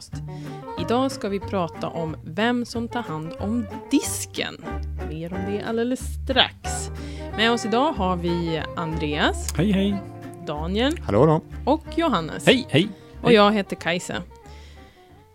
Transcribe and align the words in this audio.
podcast. 0.00 0.12
Idag 0.80 1.12
ska 1.12 1.28
vi 1.28 1.40
prata 1.40 1.88
om 1.88 2.16
vem 2.24 2.64
som 2.64 2.88
tar 2.88 3.02
hand 3.02 3.32
om 3.38 3.66
disken. 3.90 4.64
Mer 5.08 5.32
om 5.32 5.52
det 5.52 5.62
alldeles 5.68 6.00
strax. 6.24 6.90
Med 7.36 7.52
oss 7.52 7.64
idag 7.64 7.92
har 7.92 8.16
vi 8.16 8.62
Andreas, 8.76 9.52
Hej, 9.56 9.72
hej. 9.72 9.96
Daniel 10.46 10.98
Hallå 11.00 11.26
då. 11.26 11.42
och 11.72 11.84
Johannes. 11.96 12.46
Hej, 12.46 12.66
hej. 12.70 12.88
Och 13.22 13.32
jag 13.32 13.52
heter 13.52 13.76
Kajsa. 13.76 14.16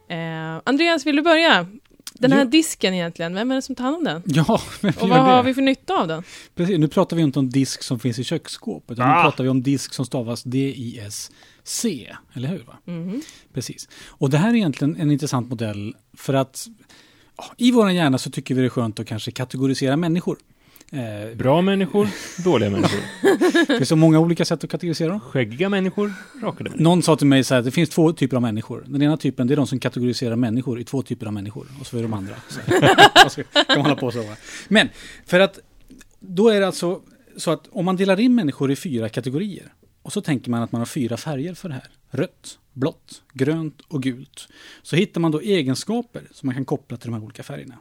Eh, 0.10 0.62
Andreas, 0.64 1.06
vill 1.06 1.16
du 1.16 1.22
börja? 1.22 1.68
Den 2.14 2.32
här 2.32 2.40
Ja. 2.40 2.46
disken 2.46 2.94
egentligen, 2.94 3.34
vem 3.36 3.52
är 3.52 3.56
det 3.56 3.62
som 3.62 3.76
tar 3.76 3.84
hand 3.84 3.96
om 3.98 4.04
den? 4.04 4.24
Ja, 4.26 4.62
men 4.82 4.94
Och 5.02 5.10
vad 5.10 5.20
har 5.20 5.44
vi 5.44 5.54
för 5.54 5.62
nytta 5.62 5.94
av 5.94 6.08
den? 6.08 6.24
Precis, 6.56 6.78
nu 6.80 6.88
pratar 6.88 7.16
vi 7.18 7.24
inte 7.24 7.40
om 7.40 7.50
disk 7.50 7.84
som 7.84 8.00
finns 8.00 8.20
i 8.20 8.24
köksskåp, 8.24 8.92
utan 8.92 9.08
nu 9.08 9.14
Ah. 9.14 9.22
pratar 9.22 9.44
vi 9.44 9.50
om 9.50 9.62
disk 9.64 9.94
som 9.94 10.06
stavas 10.06 10.44
D-I-S-C, 11.66 12.16
eller 12.34 12.48
hur? 12.50 12.64
Va? 12.68 12.78
Mhm. 12.86 13.22
Precis. 13.54 13.90
Och 14.08 14.30
det 14.30 14.38
här 14.38 14.50
är 14.50 14.54
egentligen 14.56 14.96
en 14.96 15.12
intressant 15.12 15.50
modell 15.50 15.96
för 16.14 16.34
att 16.34 16.68
ja, 17.38 17.44
i 17.58 17.72
vår 17.72 17.92
hjärna 17.92 18.18
så 18.18 18.30
tycker 18.32 18.56
vi 18.56 18.62
det 18.62 18.68
är 18.68 18.70
skönt 18.70 19.00
att 19.00 19.08
kanske 19.08 19.32
kategorisera 19.32 19.98
människor. 19.98 20.38
Eh, 20.92 21.36
Bra 21.38 21.62
människor, 21.62 22.08
dåliga 22.44 22.70
människor. 22.76 23.00
det 23.68 23.78
finns 23.78 23.90
så 23.90 23.96
många 23.96 24.20
olika 24.20 24.46
sätt 24.46 24.64
att 24.64 24.70
kategorisera 24.70 25.10
dem. 25.10 25.20
Skäggiga 25.20 25.70
människor, 25.70 26.14
rakade 26.42 26.64
människor. 26.70 26.84
Någon 26.84 27.04
sa 27.04 27.16
till 27.16 27.28
mig 27.28 27.44
så 27.44 27.56
här, 27.56 27.62
det 27.62 27.72
finns 27.72 27.90
två 27.90 28.14
typer 28.14 28.36
av 28.36 28.42
människor. 28.42 28.84
Den 28.88 29.02
ena 29.02 29.18
typen, 29.18 29.48
det 29.48 29.54
är 29.54 29.56
de 29.56 29.68
som 29.68 29.80
kategoriserar 29.80 30.36
människor 30.36 30.80
i 30.80 30.84
två 30.84 31.02
typer 31.02 31.26
av 31.26 31.34
människor. 31.34 31.68
Och 31.80 31.88
så 31.88 31.98
är 31.98 32.02
de 32.02 32.14
andra. 32.14 32.36
Så 33.30 33.44
kan 33.54 33.64
man 33.68 33.82
hålla 33.82 33.96
på 33.96 34.12
så. 34.12 34.22
Va? 34.22 34.36
Men, 34.68 34.90
för 35.26 35.40
att 35.40 35.60
då 36.20 36.50
är 36.50 36.60
det 36.60 36.68
alltså 36.68 37.02
så 37.38 37.52
att 37.52 37.68
om 37.72 37.86
man 37.86 37.96
delar 37.96 38.20
in 38.20 38.36
människor 38.36 38.72
i 38.72 38.76
fyra 38.76 39.10
kategorier. 39.10 39.74
Och 40.06 40.14
så 40.14 40.22
tänker 40.22 40.52
man 40.52 40.64
att 40.64 40.72
man 40.72 40.82
har 40.82 40.86
fyra 40.86 41.18
färger 41.18 41.54
för 41.54 41.70
det 41.70 41.76
här. 41.76 41.88
Rött, 42.10 42.60
blått, 42.74 43.24
grönt 43.34 43.82
och 43.82 44.04
gult. 44.04 44.48
Så 44.82 44.96
hittar 44.96 45.22
man 45.22 45.32
då 45.32 45.42
egenskaper 45.42 46.28
som 46.32 46.48
man 46.48 46.56
kan 46.56 46.66
koppla 46.66 46.98
till 46.98 47.10
de 47.12 47.14
här 47.14 47.24
olika 47.24 47.44
färgerna. 47.44 47.78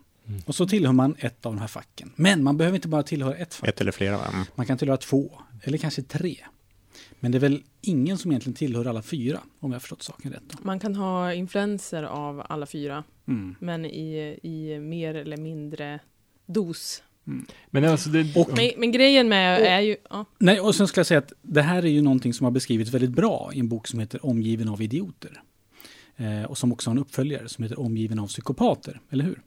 Och 0.47 0.55
så 0.55 0.67
tillhör 0.67 0.93
man 0.93 1.17
ett 1.19 1.47
av 1.47 1.53
de 1.55 1.61
här 1.61 1.67
facken. 1.67 2.13
Men 2.17 2.45
man 2.45 2.57
behöver 2.57 2.77
inte 2.77 2.89
bara 2.89 3.03
tillhöra 3.03 3.35
ett 3.37 3.55
fack. 3.55 3.69
Ett 3.69 3.81
eller 3.81 3.93
flera 3.93 4.17
va? 4.19 4.27
Mm. 4.33 4.45
Man 4.55 4.67
kan 4.67 4.79
tillhöra 4.79 4.97
två, 4.97 5.31
eller 5.63 5.79
kanske 5.79 6.03
tre. 6.03 6.37
Men 7.21 7.33
det 7.33 7.39
är 7.39 7.41
väl 7.41 7.63
ingen 7.81 8.19
som 8.19 8.31
egentligen 8.31 8.57
tillhör 8.57 8.85
alla 8.85 9.03
fyra, 9.03 9.41
om 9.61 9.71
jag 9.71 9.75
har 9.75 9.81
förstått 9.81 10.03
saken 10.03 10.33
rätt. 10.33 10.43
Då. 10.49 10.59
Man 10.63 10.81
kan 10.81 10.95
ha 10.97 11.35
influenser 11.35 12.03
av 12.03 12.43
alla 12.49 12.67
fyra, 12.67 13.05
Mm. 13.29 13.57
men 13.61 13.85
i, 13.85 14.39
i 14.43 14.79
mer 14.79 15.15
eller 15.15 15.37
mindre 15.37 16.01
dos. 16.47 17.03
Men 17.71 17.85
alltså, 17.85 18.09
det, 18.11 18.37
Och- 18.37 18.57
Men, 18.57 18.71
men 18.77 18.93
grejen 18.93 19.29
med 19.29 19.61
är 19.61 19.81
ju... 19.81 19.97
Ja, 20.11 20.25
Nej, 20.39 20.61
och 20.61 20.75
sen 20.75 20.89
ska 20.89 20.99
jag 20.99 21.07
säga 21.07 21.19
att 21.19 21.33
det 21.43 21.63
här 21.63 21.83
är 21.85 21.89
ju 21.89 22.03
någonting 22.03 22.35
som 22.35 22.45
har 22.45 22.51
beskrivits 22.51 22.91
väldigt 22.91 23.11
bra 23.11 23.51
i 23.55 23.61
en 23.61 23.69
bok 23.69 23.87
som 23.89 24.01
heter 24.01 24.27
Omgiven 24.27 24.69
av 24.69 24.83
idioter. 24.83 25.43
Eh, 26.17 26.43
och 26.43 26.59
som 26.59 26.73
också 26.73 26.91
har 26.91 26.95
en 26.97 27.03
uppföljare 27.03 27.49
som 27.49 27.65
heter 27.65 27.81
Omgiven 27.81 28.19
av 28.19 28.27
psykopater, 28.27 29.01
eller 29.11 29.25
hur? 29.25 29.43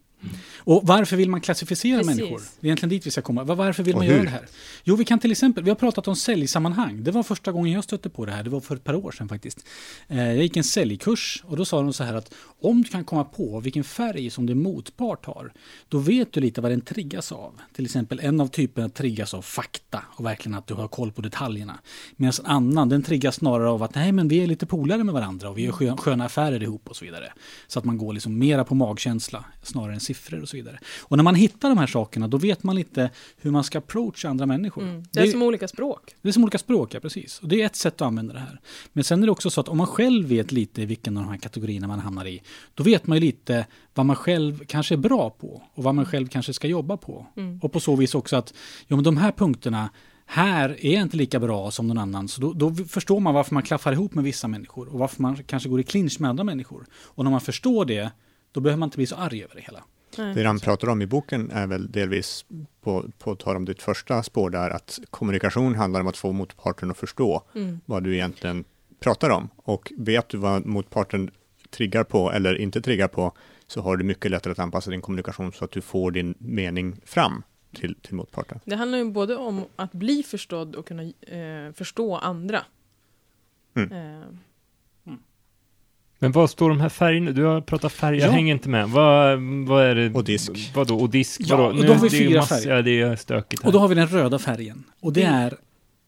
Och 0.58 0.80
varför 0.84 1.16
vill 1.16 1.30
man 1.30 1.40
klassificera 1.40 1.98
Precis. 1.98 2.16
människor? 2.16 2.40
Det 2.60 2.66
är 2.66 2.68
egentligen 2.68 2.90
dit 2.90 3.06
vi 3.06 3.10
ska 3.10 3.22
komma. 3.22 3.44
Va- 3.44 3.54
Varför 3.54 3.82
vill 3.82 3.94
Och 3.94 4.00
man 4.00 4.06
hur? 4.06 4.14
göra 4.14 4.24
det 4.24 4.30
här? 4.30 4.46
Jo, 4.84 4.96
vi 4.96 5.04
kan 5.04 5.18
till 5.18 5.32
exempel, 5.32 5.64
vi 5.64 5.70
har 5.70 5.74
pratat 5.76 6.08
om 6.08 6.16
säljsammanhang. 6.16 7.04
Det 7.04 7.10
var 7.10 7.22
första 7.22 7.52
gången 7.52 7.72
jag 7.72 7.84
stötte 7.84 8.10
på 8.10 8.24
det 8.26 8.32
här, 8.32 8.42
det 8.44 8.50
var 8.50 8.60
för 8.60 8.76
ett 8.76 8.84
par 8.84 8.94
år 8.94 9.12
sedan 9.12 9.28
faktiskt. 9.28 9.64
Eh, 10.08 10.18
jag 10.26 10.36
gick 10.42 10.56
en 10.56 10.64
säljkurs 10.64 11.42
och 11.46 11.56
då 11.56 11.64
sa 11.64 11.82
de 11.82 11.92
så 11.92 12.04
här 12.04 12.14
att 12.14 12.34
om 12.60 12.82
du 12.82 12.88
kan 12.88 13.04
komma 13.04 13.24
på 13.24 13.60
vilken 13.60 13.84
färg 13.84 14.30
som 14.30 14.46
din 14.46 14.62
motpart 14.62 15.26
har, 15.26 15.52
då 15.88 15.98
vet 15.98 16.32
du 16.32 16.40
lite 16.40 16.60
vad 16.60 16.70
den 16.70 16.80
triggas 16.80 17.32
av. 17.32 17.54
Till 17.74 17.84
exempel 17.84 18.20
en 18.22 18.40
av 18.40 18.46
typerna 18.48 18.88
triggas 18.88 19.34
av 19.34 19.42
fakta 19.42 20.02
och 20.08 20.24
verkligen 20.24 20.58
att 20.58 20.66
du 20.66 20.74
har 20.74 20.88
koll 20.88 21.12
på 21.12 21.22
detaljerna. 21.22 21.78
Medan 22.16 22.32
en 22.44 22.46
annan, 22.50 22.88
den 22.88 23.02
triggas 23.02 23.34
snarare 23.34 23.68
av 23.68 23.82
att 23.82 23.94
nej 23.94 24.12
men 24.12 24.28
vi 24.28 24.40
är 24.42 24.46
lite 24.46 24.66
polare 24.66 25.04
med 25.04 25.14
varandra 25.14 25.48
och 25.50 25.58
vi 25.58 25.62
gör 25.62 25.72
skö- 25.72 25.96
sköna 25.96 26.24
affärer 26.24 26.62
ihop 26.62 26.88
och 26.88 26.96
så 26.96 27.04
vidare. 27.04 27.32
Så 27.66 27.78
att 27.78 27.84
man 27.84 27.98
går 27.98 28.12
liksom 28.12 28.38
mera 28.38 28.64
på 28.64 28.74
magkänsla 28.74 29.44
snarare 29.62 29.94
än 29.94 30.00
siffror 30.08 30.42
och 30.42 30.48
så 30.48 30.56
vidare. 30.56 30.78
Och 31.00 31.16
när 31.16 31.24
man 31.24 31.34
hittar 31.34 31.68
de 31.68 31.78
här 31.78 31.86
sakerna 31.86 32.28
då 32.28 32.38
vet 32.38 32.62
man 32.62 32.76
lite 32.76 33.10
hur 33.36 33.50
man 33.50 33.64
ska 33.64 33.78
approacha 33.78 34.28
andra 34.28 34.46
människor. 34.46 34.82
mm. 34.82 35.04
Det 35.10 35.20
är 35.20 35.26
som 35.26 35.42
olika 35.42 35.68
språk. 35.68 36.14
Det 36.22 36.28
är 36.28 36.32
som 36.32 36.42
olika 36.42 36.58
språk, 36.58 36.94
ja 36.94 37.00
precis. 37.00 37.38
Och 37.38 37.48
det 37.48 37.62
är 37.62 37.66
ett 37.66 37.76
sätt 37.76 37.94
att 37.94 38.06
använda 38.06 38.34
det 38.34 38.40
här. 38.40 38.60
Men 38.92 39.04
sen 39.04 39.22
är 39.22 39.26
det 39.26 39.32
också 39.32 39.50
så 39.50 39.60
att 39.60 39.68
om 39.68 39.76
man 39.76 39.86
själv 39.86 40.28
vet 40.28 40.52
lite 40.52 40.86
vilken 40.86 41.16
av 41.16 41.22
de 41.22 41.30
här 41.30 41.38
kategorierna 41.38 41.86
man 41.86 42.00
hamnar 42.00 42.26
i, 42.26 42.42
då 42.74 42.82
vet 42.82 43.06
man 43.06 43.16
ju 43.16 43.20
lite 43.20 43.66
vad 43.94 44.06
man 44.06 44.16
själv 44.16 44.64
kanske 44.66 44.94
är 44.94 44.96
bra 44.96 45.30
på 45.30 45.62
och 45.74 45.84
vad 45.84 45.94
man 45.94 46.06
själv 46.06 46.28
kanske 46.28 46.52
ska 46.52 46.68
jobba 46.68 46.96
på. 46.96 47.26
Mm. 47.36 47.60
Och 47.62 47.72
på 47.72 47.80
så 47.80 47.96
vis 47.96 48.14
också 48.14 48.36
att, 48.36 48.54
ja 48.86 48.96
men 48.96 49.04
de 49.04 49.16
här 49.16 49.32
punkterna, 49.32 49.90
här 50.30 50.76
är 50.80 50.92
jag 50.92 51.02
inte 51.02 51.16
lika 51.16 51.40
bra 51.40 51.70
som 51.70 51.88
någon 51.88 51.98
annan. 51.98 52.28
Så 52.28 52.40
då, 52.40 52.52
då 52.52 52.74
förstår 52.74 53.20
man 53.20 53.34
varför 53.34 53.54
man 53.54 53.62
klaffar 53.62 53.92
ihop 53.92 54.14
med 54.14 54.24
vissa 54.24 54.48
människor 54.48 54.88
och 54.88 54.98
varför 54.98 55.22
man 55.22 55.36
kanske 55.36 55.68
går 55.68 55.80
i 55.80 55.82
clinch 55.84 56.20
med 56.20 56.30
andra 56.30 56.44
människor. 56.44 56.86
Och 56.92 57.24
när 57.24 57.30
man 57.30 57.40
förstår 57.40 57.84
det, 57.84 58.10
då 58.52 58.60
behöver 58.60 58.78
man 58.78 58.86
inte 58.86 58.96
bli 58.96 59.06
så 59.06 59.16
arg 59.16 59.44
över 59.44 59.54
det 59.54 59.60
hela. 59.60 59.84
Nej. 60.18 60.34
Det 60.34 60.44
han 60.44 60.60
pratar 60.60 60.88
om 60.88 61.02
i 61.02 61.06
boken 61.06 61.50
är 61.50 61.66
väl 61.66 61.90
delvis 61.92 62.44
på, 62.80 63.04
på 63.18 63.36
tal 63.36 63.56
om 63.56 63.64
ditt 63.64 63.82
första 63.82 64.22
spår 64.22 64.50
där, 64.50 64.70
att 64.70 64.98
kommunikation 65.10 65.74
handlar 65.74 66.00
om 66.00 66.06
att 66.06 66.16
få 66.16 66.32
motparten 66.32 66.90
att 66.90 66.98
förstå 66.98 67.42
Mm. 67.54 67.80
vad 67.86 68.04
du 68.04 68.14
egentligen 68.14 68.64
pratar 69.00 69.30
om. 69.30 69.48
Och 69.56 69.92
vet 69.96 70.28
du 70.28 70.38
vad 70.38 70.66
motparten 70.66 71.30
triggar 71.70 72.04
på 72.04 72.32
eller 72.32 72.54
inte 72.54 72.80
triggar 72.80 73.08
på, 73.08 73.32
så 73.66 73.80
har 73.80 73.96
du 73.96 74.04
mycket 74.04 74.30
lättare 74.30 74.52
att 74.52 74.58
anpassa 74.58 74.90
din 74.90 75.00
kommunikation 75.00 75.52
så 75.52 75.64
att 75.64 75.70
du 75.70 75.80
får 75.80 76.10
din 76.10 76.34
mening 76.38 77.00
fram 77.04 77.42
till, 77.74 77.94
till 77.94 78.14
motparten. 78.14 78.60
Det 78.64 78.76
handlar 78.76 78.98
ju 78.98 79.10
både 79.10 79.36
om 79.36 79.64
att 79.76 79.92
bli 79.92 80.22
förstådd 80.22 80.76
och 80.76 80.86
kunna 80.86 81.02
eh, 81.02 81.72
förstå 81.74 82.16
andra. 82.16 82.60
Mm. 83.74 83.92
Eh, 83.92 84.26
men 86.18 86.32
vad 86.32 86.50
står 86.50 86.68
de 86.68 86.80
här 86.80 86.88
färgerna? 86.88 87.30
Du 87.30 87.44
har 87.44 87.60
pratat 87.60 87.92
färger, 87.92 88.20
jag 88.20 88.28
Ja. 88.28 88.32
hänger 88.32 88.54
inte 88.54 88.68
med. 88.68 88.88
Vad, 88.88 89.38
vad 89.66 89.84
är 89.84 89.94
det? 89.94 90.10
Och 90.14 90.24
disk. 90.24 90.72
Vadå, 90.74 90.96
och 90.98 91.10
disk? 91.10 91.40
Ja, 91.44 91.56
vadå? 91.56 91.78
och 91.78 91.84
då 91.84 91.92
har 91.94 92.02
vi 92.02 92.10
fyra 92.10 92.42
färger. 92.42 92.76
Ja, 92.76 92.82
det 92.82 93.00
är 93.00 93.16
stökigt 93.16 93.62
här. 93.62 93.66
Och 93.68 93.72
då 93.72 93.78
har 93.78 93.88
vi 93.88 93.94
den 93.94 94.08
röda 94.08 94.38
färgen. 94.38 94.84
Och 95.00 95.12
det 95.12 95.20
Det- 95.20 95.26
är, 95.26 95.56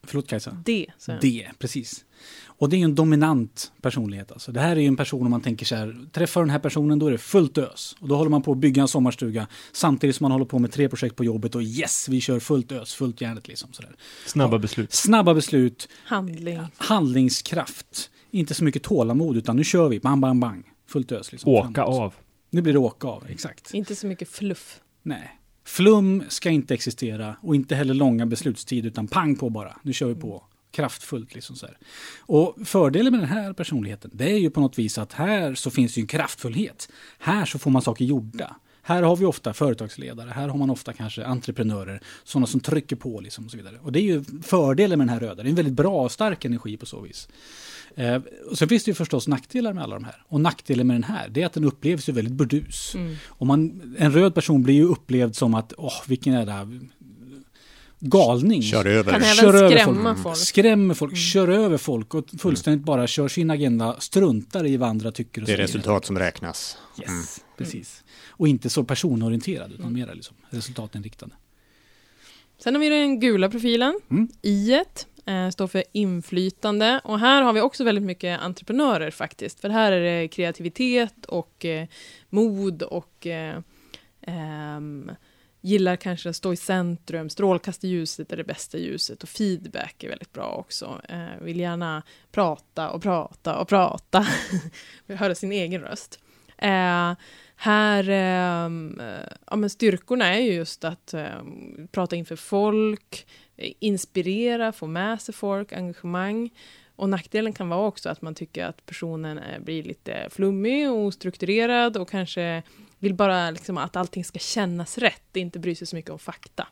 förlåt 0.07 0.29
Kajsa? 0.29 0.57
det, 0.65 0.87
så. 0.99 1.13
Det, 1.21 1.47
precis. 1.59 2.05
Och 2.47 2.69
det 2.69 2.77
är 2.77 2.79
ju 2.79 2.85
en 2.85 2.95
dominant 2.95 3.73
personlighet. 3.83 4.33
Alltså. 4.33 4.53
Det 4.53 4.61
här 4.61 4.77
är 4.77 4.81
ju 4.81 4.87
en 4.87 4.97
person 4.97 5.25
om 5.25 5.31
man 5.31 5.41
tänker 5.41 5.67
så 5.67 5.75
här, 5.77 5.97
träffar 6.13 6.41
den 6.41 6.51
här 6.51 6.59
personen 6.59 6.99
då 6.99 7.07
är 7.07 7.11
det 7.11 7.19
fullt 7.19 7.59
ös. 7.59 7.97
Och 8.01 8.09
då 8.09 8.17
håller 8.17 8.31
man 8.31 8.43
på 8.43 8.53
att 8.53 8.59
bygga 8.59 8.83
en 8.83 8.89
sommarstuga 8.89 9.47
samtidigt 9.73 10.17
som 10.17 10.25
man 10.25 10.33
håller 10.33 10.45
på 10.45 10.59
med 10.59 10.73
tre 10.73 10.89
projekt 10.89 11.17
på 11.17 11.25
jobbet 11.25 11.55
och 11.55 11.63
yes, 11.63 12.09
vi 12.09 12.21
kör 12.21 12.41
fullt 12.41 12.73
ös, 12.73 12.95
fullt 12.95 13.21
järnet 13.21 13.49
liksom. 13.49 13.73
Sådär. 13.73 13.91
Snabba 14.27 14.59
beslut. 14.59 14.93
Snabba 14.93 15.35
beslut, 15.35 15.89
Handling. 16.05 16.59
handlingskraft, 16.77 18.11
inte 18.31 18.55
så 18.55 18.65
mycket 18.65 18.83
tålamod 18.83 19.37
utan 19.37 19.57
nu 19.57 19.65
kör 19.65 19.89
vi, 19.89 20.01
bang, 20.01 20.21
bang, 20.21 20.41
bang. 20.41 20.65
Fullt 20.87 21.13
ös. 21.13 21.33
Liksom, 21.33 21.53
Åka 21.53 21.73
framåt. 21.75 22.01
av. 22.01 22.15
Nu 22.51 22.63
blir 22.63 22.73
det 22.73 22.79
åka 22.79 23.09
av, 23.09 23.25
exakt. 23.29 23.75
Inte 23.75 23.97
så 23.97 24.07
mycket 24.07 24.29
fluff. 24.29 24.81
Nej. 25.03 25.37
Flum 25.65 26.23
ska 26.29 26.51
inte 26.51 26.75
existera 26.75 27.37
och 27.43 27.55
inte 27.55 27.75
heller 27.75 27.95
långa 27.95 28.27
beslutstid 28.27 28.87
utan 28.87 29.07
pang 29.09 29.37
på 29.37 29.51
bara. 29.51 29.77
Nu 29.83 29.93
kör 29.93 30.07
vi 30.07 30.15
på. 30.15 30.45
Kraftfullt 30.71 31.35
liksom 31.35 31.57
så 31.57 31.67
här. 31.67 31.79
Och 32.21 32.57
fördelen 32.65 33.13
med 33.13 33.21
den 33.21 33.29
här 33.29 33.53
personligheten 33.53 34.11
det 34.15 34.31
är 34.33 34.39
ju 34.39 34.51
på 34.51 34.61
något 34.61 34.79
vis 34.79 34.99
att 34.99 35.13
här 35.13 35.55
så 35.55 35.71
finns 35.71 35.95
det 35.95 35.99
ju 36.01 36.03
en 36.03 36.09
kraftfullhet. 36.09 36.89
Här 37.19 37.45
så 37.45 37.59
får 37.59 37.71
man 37.71 37.83
saker 37.83 38.05
gjorda. 38.05 38.57
Här 38.91 39.03
har 39.03 39.17
vi 39.17 39.25
ofta 39.25 39.53
företagsledare, 39.53 40.31
här 40.31 40.49
har 40.49 40.59
man 40.59 40.71
ofta 40.71 40.93
kanske 40.93 41.25
entreprenörer, 41.25 42.01
sådana 42.25 42.47
som 42.47 42.61
trycker 42.61 42.97
på 42.97 43.21
liksom 43.21 43.45
och 43.45 43.51
så 43.51 43.57
vidare. 43.57 43.77
Och 43.83 43.93
det 43.93 44.01
är 44.01 44.03
ju 44.03 44.25
fördelen 44.43 44.99
med 44.99 45.07
den 45.07 45.15
här 45.15 45.21
röda, 45.21 45.43
det 45.43 45.49
är 45.49 45.51
en 45.51 45.55
väldigt 45.55 45.75
bra 45.75 46.05
och 46.05 46.13
stark 46.13 46.45
energi 46.45 46.77
på 46.77 46.87
så 46.87 47.01
vis. 47.01 47.29
Eh, 47.95 48.23
och 48.51 48.59
sen 48.59 48.69
finns 48.69 48.85
det 48.85 48.91
ju 48.91 48.95
förstås 48.95 49.29
nackdelar 49.29 49.73
med 49.73 49.83
alla 49.83 49.95
de 49.95 50.05
här. 50.05 50.23
Och 50.29 50.41
nackdelen 50.41 50.87
med 50.87 50.95
den 50.95 51.05
här, 51.05 51.29
det 51.29 51.43
är 51.43 51.47
att 51.47 51.53
den 51.53 51.65
upplevs 51.65 52.09
ju 52.09 52.13
väldigt 52.13 52.35
burdus. 52.35 52.95
Mm. 52.95 53.17
Och 53.27 53.47
man, 53.47 53.95
en 53.99 54.13
röd 54.13 54.35
person 54.35 54.63
blir 54.63 54.75
ju 54.75 54.85
upplevd 54.85 55.37
som 55.37 55.55
att, 55.55 55.73
åh, 55.79 56.03
vilken 56.07 56.33
jävla 56.33 56.69
galning. 58.01 58.63
Kör 58.63 58.87
över. 58.87 59.13
Kan 59.13 59.23
även 59.23 59.35
Kör 59.37 59.55
över 59.55 59.71
skrämma 59.79 60.15
folk. 60.15 60.23
folk. 60.23 60.37
Skrämmer 60.37 60.95
folk, 60.95 61.17
kör 61.17 61.49
över 61.49 61.79
folk 61.79 62.15
och 62.15 62.25
fullständigt 62.39 62.85
bara 62.85 63.07
kör 63.07 63.29
sin 63.29 63.51
agenda, 63.51 63.97
struntar 64.01 64.67
i 64.67 64.77
vad 64.77 64.89
andra 64.89 65.13
tycker. 65.13 65.41
Och 65.41 65.47
Det 65.47 65.53
är 65.53 65.57
resultat 65.57 66.05
som 66.05 66.19
räknas. 66.19 66.79
Yes, 66.99 67.09
Mm. 67.09 67.23
precis. 67.57 68.05
Och 68.29 68.49
inte 68.49 68.71
så 68.71 68.85
personorienterad, 68.85 69.73
utan 69.73 69.93
mer 69.93 70.15
liksom 70.15 70.37
resultatinriktad. 70.51 71.29
Sen 72.59 72.75
har 72.75 72.81
vi 72.81 72.89
den 72.89 73.21
gula 73.21 73.51
profilen. 73.51 74.01
Mm. 74.11 74.29
I 74.43 74.73
eh, 75.27 75.51
står 75.51 75.67
för 75.67 75.85
inflytande. 75.93 77.01
Och 77.05 77.19
här 77.19 77.43
har 77.43 77.53
vi 77.53 77.61
också 77.61 77.85
väldigt 77.85 78.05
mycket 78.05 78.41
entreprenörer 78.41 79.11
faktiskt. 79.11 79.61
För 79.61 79.69
här 79.69 79.93
är 79.93 80.01
det 80.21 80.29
kreativitet 80.29 81.27
och 81.27 81.65
eh, 81.65 81.87
mod 82.31 82.83
och 82.83 83.27
eh, 83.27 83.59
ehm, 84.27 85.11
gillar 85.61 85.97
kanske 85.97 86.29
att 86.29 86.37
stå 86.37 86.53
i 86.53 86.57
centrum. 86.57 87.31
Strålkastarljuset 87.31 88.33
är 88.33 88.37
det 88.37 88.45
bästa 88.45 88.79
ljuset 88.79 89.23
och 89.23 89.29
feedback 89.29 90.05
är 90.05 90.09
väldigt 90.09 90.33
bra 90.33 90.47
också. 90.47 91.01
Eh, 91.09 91.43
vill 91.45 91.61
gärna 91.61 92.03
prata 92.33 92.91
och 92.91 93.03
prata 93.03 93.59
och 93.59 93.69
prata. 93.69 94.27
höra 95.09 95.35
sin 95.35 95.53
egen 95.53 95.81
röst. 95.81 96.19
Eh, 96.59 97.13
här, 97.57 98.09
eh, 98.09 98.71
ja 99.47 99.57
men 99.57 99.71
styrkorna 99.71 100.35
är 100.35 100.41
ju 100.41 100.53
just 100.53 100.85
att 100.85 101.15
eh, 101.15 101.43
prata 101.93 102.17
inför 102.17 102.37
folk, 102.37 103.27
inspirera, 103.57 104.73
få 104.73 104.87
med 104.87 105.21
sig 105.23 105.35
folk, 105.35 105.73
engagemang. 105.73 106.51
och 106.97 107.09
nackdelen 107.09 107.53
kan 107.53 107.69
vara 107.69 107.87
också 107.87 108.09
att 108.09 108.23
man 108.23 108.35
tycker 108.35 108.65
att 108.65 108.87
personen 108.87 109.39
eh, 109.39 109.61
blir 109.61 109.83
lite 109.83 110.29
flummig 110.31 110.91
och 110.91 110.97
ostrukturerad 110.97 111.97
och 111.97 112.11
kanske 112.11 112.63
vill 113.01 113.15
bara 113.15 113.51
liksom 113.51 113.79
att 113.79 113.97
allting 113.97 114.25
ska 114.25 114.39
kännas 114.39 114.99
rätt, 114.99 115.37
inte 115.37 115.59
bry 115.59 115.75
sig 115.75 115.87
så 115.87 115.97
mycket 115.97 116.11
om 116.11 116.19
fakta. 116.19 116.67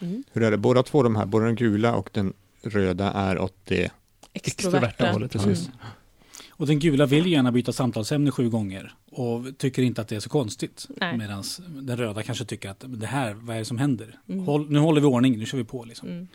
Mm. 0.00 0.24
Hur 0.32 0.42
är 0.42 0.50
det, 0.50 0.56
båda 0.56 0.82
två 0.82 1.02
de 1.02 1.16
här, 1.16 1.26
både 1.26 1.46
den 1.46 1.56
gula 1.56 1.94
och 1.94 2.10
den 2.12 2.32
röda 2.62 3.12
är 3.12 3.38
åt 3.38 3.56
det 3.64 3.90
Extroverta 4.32 5.12
hållet, 5.12 5.32
precis. 5.32 5.66
Mm. 5.66 5.78
Och 6.50 6.66
den 6.66 6.78
gula 6.78 7.06
vill 7.06 7.26
ju 7.26 7.32
gärna 7.32 7.52
byta 7.52 7.72
samtalsämne 7.72 8.30
sju 8.30 8.50
gånger 8.50 8.94
och 9.10 9.58
tycker 9.58 9.82
inte 9.82 10.00
att 10.00 10.08
det 10.08 10.16
är 10.16 10.20
så 10.20 10.28
konstigt. 10.28 10.86
Nej. 10.96 11.18
Medan 11.18 11.44
den 11.66 11.96
röda 11.96 12.22
kanske 12.22 12.44
tycker 12.44 12.70
att 12.70 12.84
det 12.86 13.06
här, 13.06 13.34
vad 13.34 13.56
är 13.56 13.58
det 13.58 13.64
som 13.64 13.78
händer? 13.78 14.18
Mm. 14.28 14.44
Håll, 14.44 14.70
nu 14.70 14.78
håller 14.78 15.00
vi 15.00 15.06
ordning, 15.06 15.38
nu 15.38 15.46
kör 15.46 15.58
vi 15.58 15.64
på 15.64 15.84
liksom. 15.84 16.08
Mm. 16.08 16.28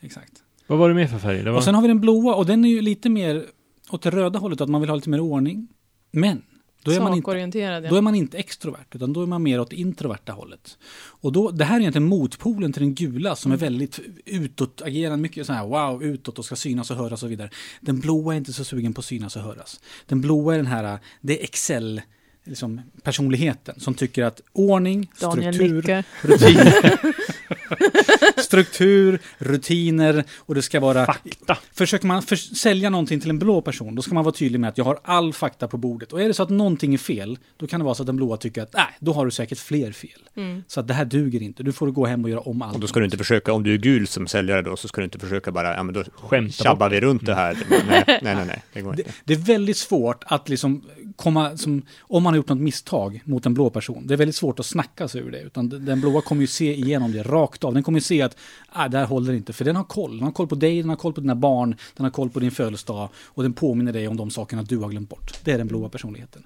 Exakt. 0.00 0.32
Vad 0.66 0.78
var 0.78 0.88
det 0.88 0.94
mer 0.94 1.06
för? 1.06 1.34
Det 1.34 1.50
var... 1.50 1.58
Och 1.58 1.64
sen 1.64 1.74
har 1.74 1.82
vi 1.82 1.88
den 1.88 2.00
blåa 2.00 2.34
och 2.34 2.46
den 2.46 2.64
är 2.64 2.68
ju 2.68 2.80
lite 2.80 3.08
mer 3.08 3.46
åt 3.90 4.02
det 4.02 4.10
röda 4.10 4.38
hållet, 4.38 4.60
att 4.60 4.68
man 4.68 4.80
vill 4.80 4.90
ha 4.90 4.96
lite 4.96 5.10
mer 5.10 5.20
ordning. 5.20 5.68
Men 6.10 6.42
då 6.86 6.92
är, 6.92 7.00
man 7.00 7.38
inte, 7.38 7.58
ja. 7.58 7.80
då 7.80 7.96
är 7.96 8.00
man 8.00 8.14
inte 8.14 8.38
extrovert, 8.38 8.94
utan 8.94 9.12
då 9.12 9.22
är 9.22 9.26
man 9.26 9.42
mer 9.42 9.60
åt 9.60 9.70
det 9.70 9.76
introverta 9.76 10.32
hållet. 10.32 10.78
Och 10.94 11.32
då, 11.32 11.50
det 11.50 11.64
här 11.64 11.76
är 11.76 11.80
egentligen 11.80 12.08
motpolen 12.08 12.72
till 12.72 12.82
den 12.82 12.94
gula 12.94 13.36
som 13.36 13.52
är 13.52 13.56
väldigt 13.56 14.00
utåtagerande, 14.24 15.22
mycket 15.22 15.46
så 15.46 15.52
här 15.52 15.66
wow, 15.66 16.02
utåt 16.02 16.38
och 16.38 16.44
ska 16.44 16.56
synas 16.56 16.90
och 16.90 16.96
höras 16.96 17.12
och 17.12 17.18
så 17.18 17.26
vidare. 17.26 17.50
Den 17.80 18.00
blåa 18.00 18.34
är 18.34 18.38
inte 18.38 18.52
så 18.52 18.64
sugen 18.64 18.94
på 18.94 18.98
att 18.98 19.04
synas 19.04 19.36
och 19.36 19.42
höras. 19.42 19.80
Den 20.06 20.20
blåa 20.20 20.54
är 20.54 20.56
den 20.56 20.66
här, 20.66 20.98
det 21.20 21.40
är 21.40 21.44
Excel, 21.44 22.02
liksom 22.44 22.80
personligheten 23.02 23.80
som 23.80 23.94
tycker 23.94 24.24
att 24.24 24.40
ordning, 24.52 25.10
Daniel 25.20 25.54
struktur, 25.54 26.04
rutiner, 26.22 27.00
struktur, 28.36 29.18
rutiner 29.38 30.24
och 30.36 30.54
det 30.54 30.62
ska 30.62 30.80
vara 30.80 31.06
Fakta. 31.06 31.58
Försöker 31.72 32.06
man 32.06 32.22
för, 32.22 32.36
sälja 32.36 32.90
någonting 32.90 33.20
till 33.20 33.30
en 33.30 33.38
blå 33.38 33.60
person, 33.60 33.94
då 33.94 34.02
ska 34.02 34.14
man 34.14 34.24
vara 34.24 34.34
tydlig 34.34 34.60
med 34.60 34.68
att 34.68 34.78
jag 34.78 34.84
har 34.84 34.98
all 35.04 35.32
fakta 35.32 35.68
på 35.68 35.76
bordet. 35.76 36.12
Och 36.12 36.22
är 36.22 36.28
det 36.28 36.34
så 36.34 36.42
att 36.42 36.50
någonting 36.50 36.94
är 36.94 36.98
fel, 36.98 37.38
då 37.56 37.66
kan 37.66 37.80
det 37.80 37.84
vara 37.84 37.94
så 37.94 38.02
att 38.02 38.06
den 38.06 38.16
blåa 38.16 38.36
tycker 38.36 38.62
att 38.62 38.72
nej, 38.74 38.86
då 39.00 39.12
har 39.12 39.24
du 39.24 39.30
säkert 39.30 39.58
fler 39.58 39.92
fel. 39.92 40.10
Mm. 40.36 40.64
Så 40.68 40.80
att 40.80 40.88
det 40.88 40.94
här 40.94 41.04
duger 41.04 41.42
inte, 41.42 41.62
du 41.62 41.72
får 41.72 41.90
gå 41.90 42.06
hem 42.06 42.24
och 42.24 42.30
göra 42.30 42.40
om 42.40 42.62
allt. 42.62 42.74
Och 42.74 42.80
då 42.80 42.86
ska 42.86 43.00
du 43.00 43.04
inte 43.04 43.18
försöka, 43.18 43.52
om 43.52 43.62
du 43.62 43.74
är 43.74 43.78
gul 43.78 44.06
som 44.06 44.26
säljare 44.26 44.62
då, 44.62 44.76
så 44.76 44.88
ska 44.88 45.00
du 45.00 45.04
inte 45.04 45.18
försöka 45.18 45.52
bara, 45.52 45.74
ja 45.74 45.82
men 45.82 45.94
då 45.94 46.04
Skämta 46.14 46.64
tjabbar 46.64 46.90
vi 46.90 47.00
runt 47.00 47.26
det 47.26 47.34
här. 47.34 47.58
Nej, 47.70 48.04
nej, 48.06 48.18
nej, 48.22 48.46
nej, 48.46 48.62
det 48.72 48.80
går 48.80 48.92
Det, 48.92 49.02
inte. 49.02 49.12
det 49.24 49.34
är 49.34 49.38
väldigt 49.38 49.76
svårt 49.76 50.24
att 50.26 50.48
liksom 50.48 50.82
komma, 51.16 51.56
som, 51.56 51.82
om 52.00 52.22
man 52.22 52.32
har 52.32 52.36
gjort 52.36 52.48
något 52.48 52.58
misstag 52.58 53.22
mot 53.24 53.46
en 53.46 53.54
blå 53.54 53.70
person, 53.70 54.06
det 54.06 54.14
är 54.14 54.18
väldigt 54.18 54.36
svårt 54.36 54.58
att 54.58 54.66
snacka 54.66 55.08
sig 55.08 55.20
ur 55.20 55.30
det. 55.30 55.40
Utan 55.40 55.68
den 55.68 56.00
blåa 56.00 56.20
kommer 56.20 56.40
ju 56.40 56.46
se 56.46 56.74
igenom 56.74 57.12
det 57.12 57.22
rakt 57.22 57.64
av. 57.64 57.74
Den 57.74 57.82
kommer 57.82 57.98
ju 57.98 58.02
se 58.02 58.22
att 58.22 58.36
ah, 58.68 58.88
det 58.88 58.98
här 58.98 59.06
håller 59.06 59.32
inte, 59.32 59.52
för 59.52 59.64
den 59.64 59.76
har 59.76 59.84
koll. 59.84 60.16
Den 60.16 60.24
har 60.24 60.32
koll 60.32 60.46
på 60.46 60.54
dig, 60.54 60.80
den 60.80 60.88
har 60.88 60.96
koll 60.96 61.12
på 61.12 61.20
dina 61.20 61.34
barn, 61.34 61.76
den 61.96 62.04
har 62.04 62.10
koll 62.10 62.30
på 62.30 62.40
din 62.40 62.50
födelsedag 62.50 63.08
och 63.16 63.42
den 63.42 63.52
påminner 63.52 63.92
dig 63.92 64.08
om 64.08 64.16
de 64.16 64.30
sakerna 64.30 64.62
du 64.62 64.78
har 64.78 64.88
glömt 64.88 65.08
bort. 65.08 65.32
Det 65.44 65.52
är 65.52 65.58
den 65.58 65.66
blåa 65.66 65.88
personligheten. 65.88 66.42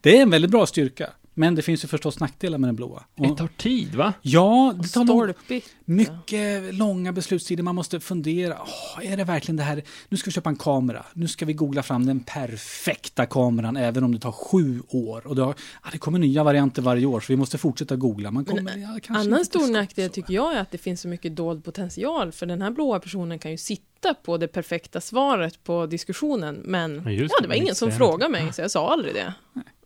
Det 0.00 0.18
är 0.18 0.22
en 0.22 0.30
väldigt 0.30 0.50
bra 0.50 0.66
styrka, 0.66 1.10
men 1.34 1.54
det 1.54 1.62
finns 1.62 1.84
ju 1.84 1.88
förstås 1.88 2.20
nackdelar 2.20 2.58
med 2.58 2.68
den 2.68 2.76
blåa. 2.76 3.04
Det 3.14 3.28
Och, 3.30 3.38
tar 3.38 3.48
tid, 3.56 3.94
va? 3.94 4.12
ja, 4.22 4.74
det 4.82 4.88
tar 4.88 5.04
nog 5.04 5.16
Stolpigt. 5.24 5.68
mycket 5.84 6.74
långa 6.74 7.12
beslutstider. 7.12 7.62
Man 7.62 7.74
måste 7.74 8.00
fundera. 8.00 8.56
Åh, 8.62 9.12
är 9.12 9.16
det 9.16 9.24
verkligen 9.24 9.56
det 9.56 9.62
här? 9.62 9.82
Nu 10.08 10.16
ska 10.16 10.30
vi 10.30 10.32
köpa 10.32 10.50
en 10.50 10.56
kamera. 10.56 11.06
Nu 11.14 11.28
ska 11.28 11.46
vi 11.46 11.52
googla 11.52 11.82
fram 11.82 12.06
den 12.06 12.20
perfekta 12.20 13.26
kameran, 13.26 13.76
även 13.76 14.04
om 14.04 14.12
det 14.14 14.20
tar 14.20 14.32
sju 14.32 14.82
år. 14.88 15.26
Och 15.26 15.36
det, 15.36 15.42
har, 15.42 15.54
ja, 15.82 15.88
det 15.92 15.98
kommer 15.98 16.18
nya 16.18 16.44
varianter 16.44 16.82
varje 16.82 17.06
år, 17.06 17.20
så 17.20 17.32
vi 17.32 17.36
måste 17.36 17.58
fortsätta 17.58 17.96
googla. 17.96 18.30
Man 18.30 18.44
Men 18.48 18.56
kommer, 18.56 18.76
ja, 18.76 18.98
kanske 19.02 19.28
Annan 19.28 19.44
stor 19.44 19.72
nackdel 19.72 20.10
tycker 20.10 20.34
jag 20.34 20.54
är 20.54 20.60
att 20.60 20.70
det 20.70 20.78
finns 20.78 21.00
så 21.00 21.08
mycket 21.08 21.36
dold 21.36 21.64
potential, 21.64 22.32
för 22.32 22.46
den 22.46 22.62
här 22.62 22.70
blåa 22.70 23.00
personen 23.00 23.38
kan 23.38 23.50
ju 23.50 23.56
sitta 23.56 24.14
på 24.14 24.36
det 24.38 24.48
perfekta 24.48 25.00
svaret 25.00 25.64
på 25.64 25.86
diskussionen, 25.86 26.54
men 26.64 26.94
Ja, 27.04 27.10
ja, 27.10 27.10
det, 27.10 27.16
det 27.26 27.28
var 27.40 27.48
men 27.48 27.56
ingen 27.56 27.74
som 27.74 27.92
frågade 27.92 28.32
mig, 28.32 28.52
så 28.52 28.60
jag 28.60 28.70
sa 28.70 28.92
aldrig 28.92 29.14
det. 29.14 29.34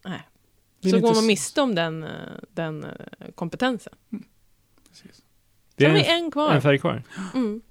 Nej. 0.04 0.22
Vill 0.80 0.92
Så 0.92 1.00
går 1.00 1.14
man 1.14 1.26
miste 1.26 1.60
om 1.60 1.74
den, 1.74 2.02
eh, 2.02 2.10
den 2.50 2.84
eh, 2.84 2.90
kompetensen. 3.34 3.92
Det 5.76 5.84
Så 5.84 5.90
har 5.90 5.96
är 5.96 6.02
vi 6.02 6.06
en, 6.06 6.24
en 6.24 6.30
kvar. 6.30 6.52
en 6.52 6.62
färg 6.62 6.78
kvar. 6.78 7.02
Mm. 7.34 7.62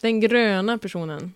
Den 0.00 0.20
gröna 0.20 0.78
personen 0.78 1.34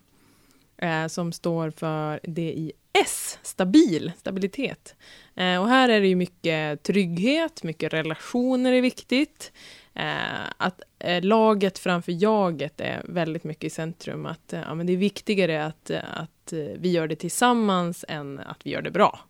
eh, 0.76 1.06
som 1.06 1.32
står 1.32 1.70
för 1.70 2.20
DIS, 2.22 3.38
stabil, 3.42 4.12
stabilitet. 4.18 4.94
Eh, 5.34 5.60
och 5.62 5.68
här 5.68 5.88
är 5.88 6.00
det 6.00 6.08
ju 6.08 6.16
mycket 6.16 6.82
trygghet, 6.82 7.62
mycket 7.62 7.92
relationer 7.92 8.72
är 8.72 8.80
viktigt. 8.80 9.52
Eh, 9.94 10.44
att 10.56 10.80
eh, 10.98 11.22
laget 11.24 11.78
framför 11.78 12.12
jaget 12.22 12.80
är 12.80 13.02
väldigt 13.04 13.44
mycket 13.44 13.64
i 13.64 13.70
centrum. 13.70 14.26
Att 14.26 14.52
eh, 14.52 14.60
ja, 14.60 14.74
men 14.74 14.86
det 14.86 14.92
är 14.92 14.96
viktigare 14.96 15.64
att, 15.66 15.90
att 15.90 16.52
eh, 16.52 16.58
vi 16.58 16.90
gör 16.90 17.08
det 17.08 17.16
tillsammans 17.16 18.04
än 18.08 18.38
att 18.38 18.66
vi 18.66 18.70
gör 18.70 18.82
det 18.82 18.90
bra. 18.90 19.20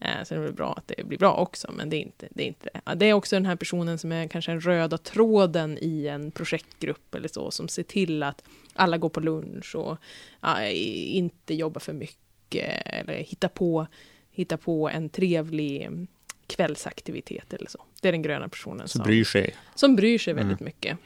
Eh, 0.00 0.18
är 0.18 0.34
det 0.34 0.40
väl 0.40 0.52
bra 0.52 0.72
att 0.72 0.92
det 0.96 1.06
blir 1.06 1.18
bra 1.18 1.34
också, 1.34 1.72
men 1.72 1.90
det 1.90 1.96
är 1.96 2.00
inte 2.00 2.28
det. 2.30 2.42
Är 2.42 2.46
inte 2.46 2.70
det. 2.84 2.94
Det 2.94 3.06
är 3.06 3.12
också 3.12 3.36
den 3.36 3.46
här 3.46 3.56
personen 3.56 3.98
som 3.98 4.12
är 4.12 4.28
kanske 4.28 4.50
den 4.50 4.60
röda 4.60 4.98
tråden 4.98 5.78
i 5.80 6.06
en 6.06 6.30
projektgrupp 6.30 7.14
eller 7.14 7.28
så, 7.28 7.50
som 7.50 7.68
ser 7.68 7.82
till 7.82 8.22
att 8.22 8.42
alla 8.74 8.98
går 8.98 9.08
på 9.08 9.20
lunch 9.20 9.76
och 9.76 9.98
ja, 10.40 10.66
inte 10.68 11.54
jobbar 11.54 11.80
för 11.80 11.92
mycket 11.92 12.86
eller 12.86 13.14
hitta 13.14 13.48
på, 13.48 13.86
hitta 14.30 14.56
på 14.56 14.88
en 14.88 15.08
trevlig 15.08 15.82
mm, 15.82 16.06
kvällsaktivitet 16.46 17.52
eller 17.52 17.70
så. 17.70 17.84
Det 18.00 18.08
är 18.08 18.12
den 18.12 18.22
gröna 18.22 18.48
personen 18.48 18.88
Så 18.88 18.98
som, 18.98 19.06
bryr 19.06 19.24
sig. 19.24 19.54
som 19.74 19.96
bryr 19.96 20.18
sig 20.18 20.34
väldigt 20.34 20.60
mycket. 20.60 20.98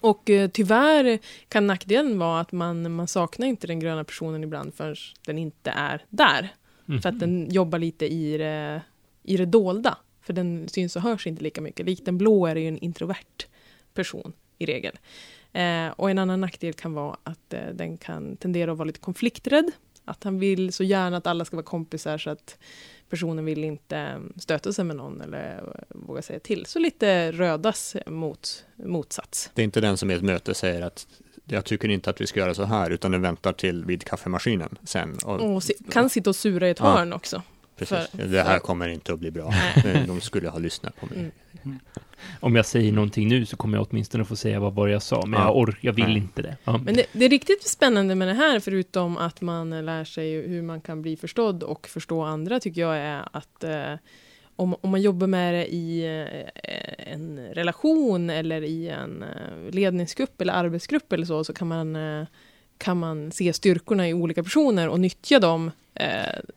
Och 0.00 0.30
eh, 0.30 0.50
tyvärr 0.50 1.18
kan 1.48 1.66
nackdelen 1.66 2.18
vara 2.18 2.40
att 2.40 2.52
man, 2.52 2.92
man 2.92 3.08
saknar 3.08 3.46
inte 3.46 3.66
den 3.66 3.80
gröna 3.80 4.04
personen 4.04 4.44
ibland 4.44 4.74
förrän 4.74 4.96
den 5.26 5.38
inte 5.38 5.70
är 5.70 6.04
där. 6.08 6.48
Mm. 6.92 7.02
För 7.02 7.08
att 7.08 7.20
den 7.20 7.50
jobbar 7.50 7.78
lite 7.78 8.06
i 8.06 8.38
det, 8.38 8.82
i 9.22 9.36
det 9.36 9.46
dolda. 9.46 9.98
För 10.20 10.32
den 10.32 10.68
syns 10.68 10.96
och 10.96 11.02
hörs 11.02 11.26
inte 11.26 11.42
lika 11.42 11.60
mycket. 11.60 11.86
Likt 11.86 12.04
den 12.04 12.18
blå 12.18 12.46
är 12.46 12.54
det 12.54 12.60
ju 12.60 12.68
en 12.68 12.78
introvert 12.78 13.46
person 13.94 14.32
i 14.58 14.66
regel. 14.66 14.98
Eh, 15.52 15.88
och 15.88 16.10
en 16.10 16.18
annan 16.18 16.40
nackdel 16.40 16.72
kan 16.72 16.92
vara 16.94 17.16
att 17.22 17.54
eh, 17.54 17.60
den 17.74 17.98
kan 17.98 18.36
tendera 18.36 18.72
att 18.72 18.78
vara 18.78 18.86
lite 18.86 19.00
konflikträdd. 19.00 19.70
Att 20.04 20.24
han 20.24 20.38
vill 20.38 20.72
så 20.72 20.84
gärna 20.84 21.16
att 21.16 21.26
alla 21.26 21.44
ska 21.44 21.56
vara 21.56 21.64
kompisar 21.64 22.18
så 22.18 22.30
att 22.30 22.58
personen 23.08 23.44
vill 23.44 23.64
inte 23.64 23.96
eh, 23.96 24.20
stöta 24.36 24.72
sig 24.72 24.84
med 24.84 24.96
någon 24.96 25.20
eller 25.20 25.56
eh, 25.58 25.84
våga 25.88 26.22
säga 26.22 26.40
till. 26.40 26.66
Så 26.66 26.78
lite 26.78 27.32
rödas 27.32 27.96
mot, 28.06 28.64
motsats. 28.76 29.50
Det 29.54 29.62
är 29.62 29.64
inte 29.64 29.80
den 29.80 29.96
som 29.96 30.10
i 30.10 30.14
ett 30.14 30.22
möte 30.22 30.54
säger 30.54 30.82
att 30.82 31.06
jag 31.44 31.64
tycker 31.64 31.88
inte 31.88 32.10
att 32.10 32.20
vi 32.20 32.26
ska 32.26 32.40
göra 32.40 32.54
så 32.54 32.64
här, 32.64 32.90
utan 32.90 33.10
den 33.10 33.22
väntar 33.22 33.52
till 33.52 33.84
vid 33.84 34.04
kaffemaskinen 34.04 34.78
sen. 34.84 35.18
Och, 35.24 35.54
Och 35.54 35.62
si- 35.62 35.74
kan 35.90 36.10
sitta 36.10 36.30
och 36.30 36.36
sura 36.36 36.68
i 36.68 36.70
ett 36.70 36.78
Ja. 36.80 36.84
hörn 36.92 37.12
också. 37.12 37.42
precis, 37.76 37.96
för- 38.10 38.24
det 38.26 38.42
här 38.42 38.52
för- 38.52 38.58
kommer 38.58 38.88
inte 38.88 39.12
att 39.12 39.18
bli 39.18 39.30
bra. 39.30 39.54
De 40.06 40.20
skulle 40.20 40.48
ha 40.48 40.58
lyssnat 40.58 40.96
på 41.00 41.06
mig. 41.06 41.30
Mm. 41.64 41.78
Om 42.40 42.56
jag 42.56 42.66
säger 42.66 42.92
någonting 42.92 43.28
nu 43.28 43.46
så 43.46 43.56
kommer 43.56 43.78
jag 43.78 43.86
åtminstone 43.90 44.24
få 44.24 44.36
säga 44.36 44.60
vad 44.60 44.74
var 44.74 44.88
jag 44.88 45.02
sa, 45.02 45.22
men 45.26 45.40
Ja. 45.40 45.46
jag, 45.46 45.56
ork, 45.56 45.78
jag 45.80 45.92
vill 45.92 46.04
Nej. 46.04 46.16
inte 46.16 46.42
det. 46.42 46.56
Ja. 46.64 46.78
Men 46.84 46.94
det, 46.94 47.06
det 47.12 47.24
är 47.24 47.28
riktigt 47.28 47.68
spännande 47.68 48.14
med 48.14 48.28
det 48.28 48.34
här, 48.34 48.60
förutom 48.60 49.16
att 49.16 49.40
man 49.40 49.84
lär 49.86 50.04
sig 50.04 50.48
hur 50.48 50.62
man 50.62 50.80
kan 50.80 51.02
bli 51.02 51.16
förstådd 51.16 51.62
och 51.62 51.86
förstå 51.88 52.22
andra, 52.22 52.60
tycker 52.60 52.80
jag 52.80 52.96
är 52.96 53.28
att 53.32 53.64
eh, 53.64 53.94
om, 54.56 54.76
om 54.80 54.90
man 54.90 55.02
jobbar 55.02 55.26
med 55.26 55.54
det 55.54 55.66
i 55.66 56.04
eh, 56.04 57.12
en 57.12 57.40
relation 57.52 58.30
eller 58.30 58.62
i 58.62 58.88
en 58.88 59.22
eh, 59.22 59.74
ledningsgrupp 59.74 60.40
eller 60.40 60.52
arbetsgrupp 60.52 61.12
eller 61.12 61.26
så, 61.26 61.44
så 61.44 61.52
kan 61.52 61.68
man, 61.68 61.96
eh, 61.96 62.26
kan 62.78 62.98
man 62.98 63.32
se 63.32 63.52
styrkorna 63.52 64.08
i 64.08 64.14
olika 64.14 64.42
personer 64.42 64.88
och 64.88 65.00
nyttja 65.00 65.38
dem 65.38 65.70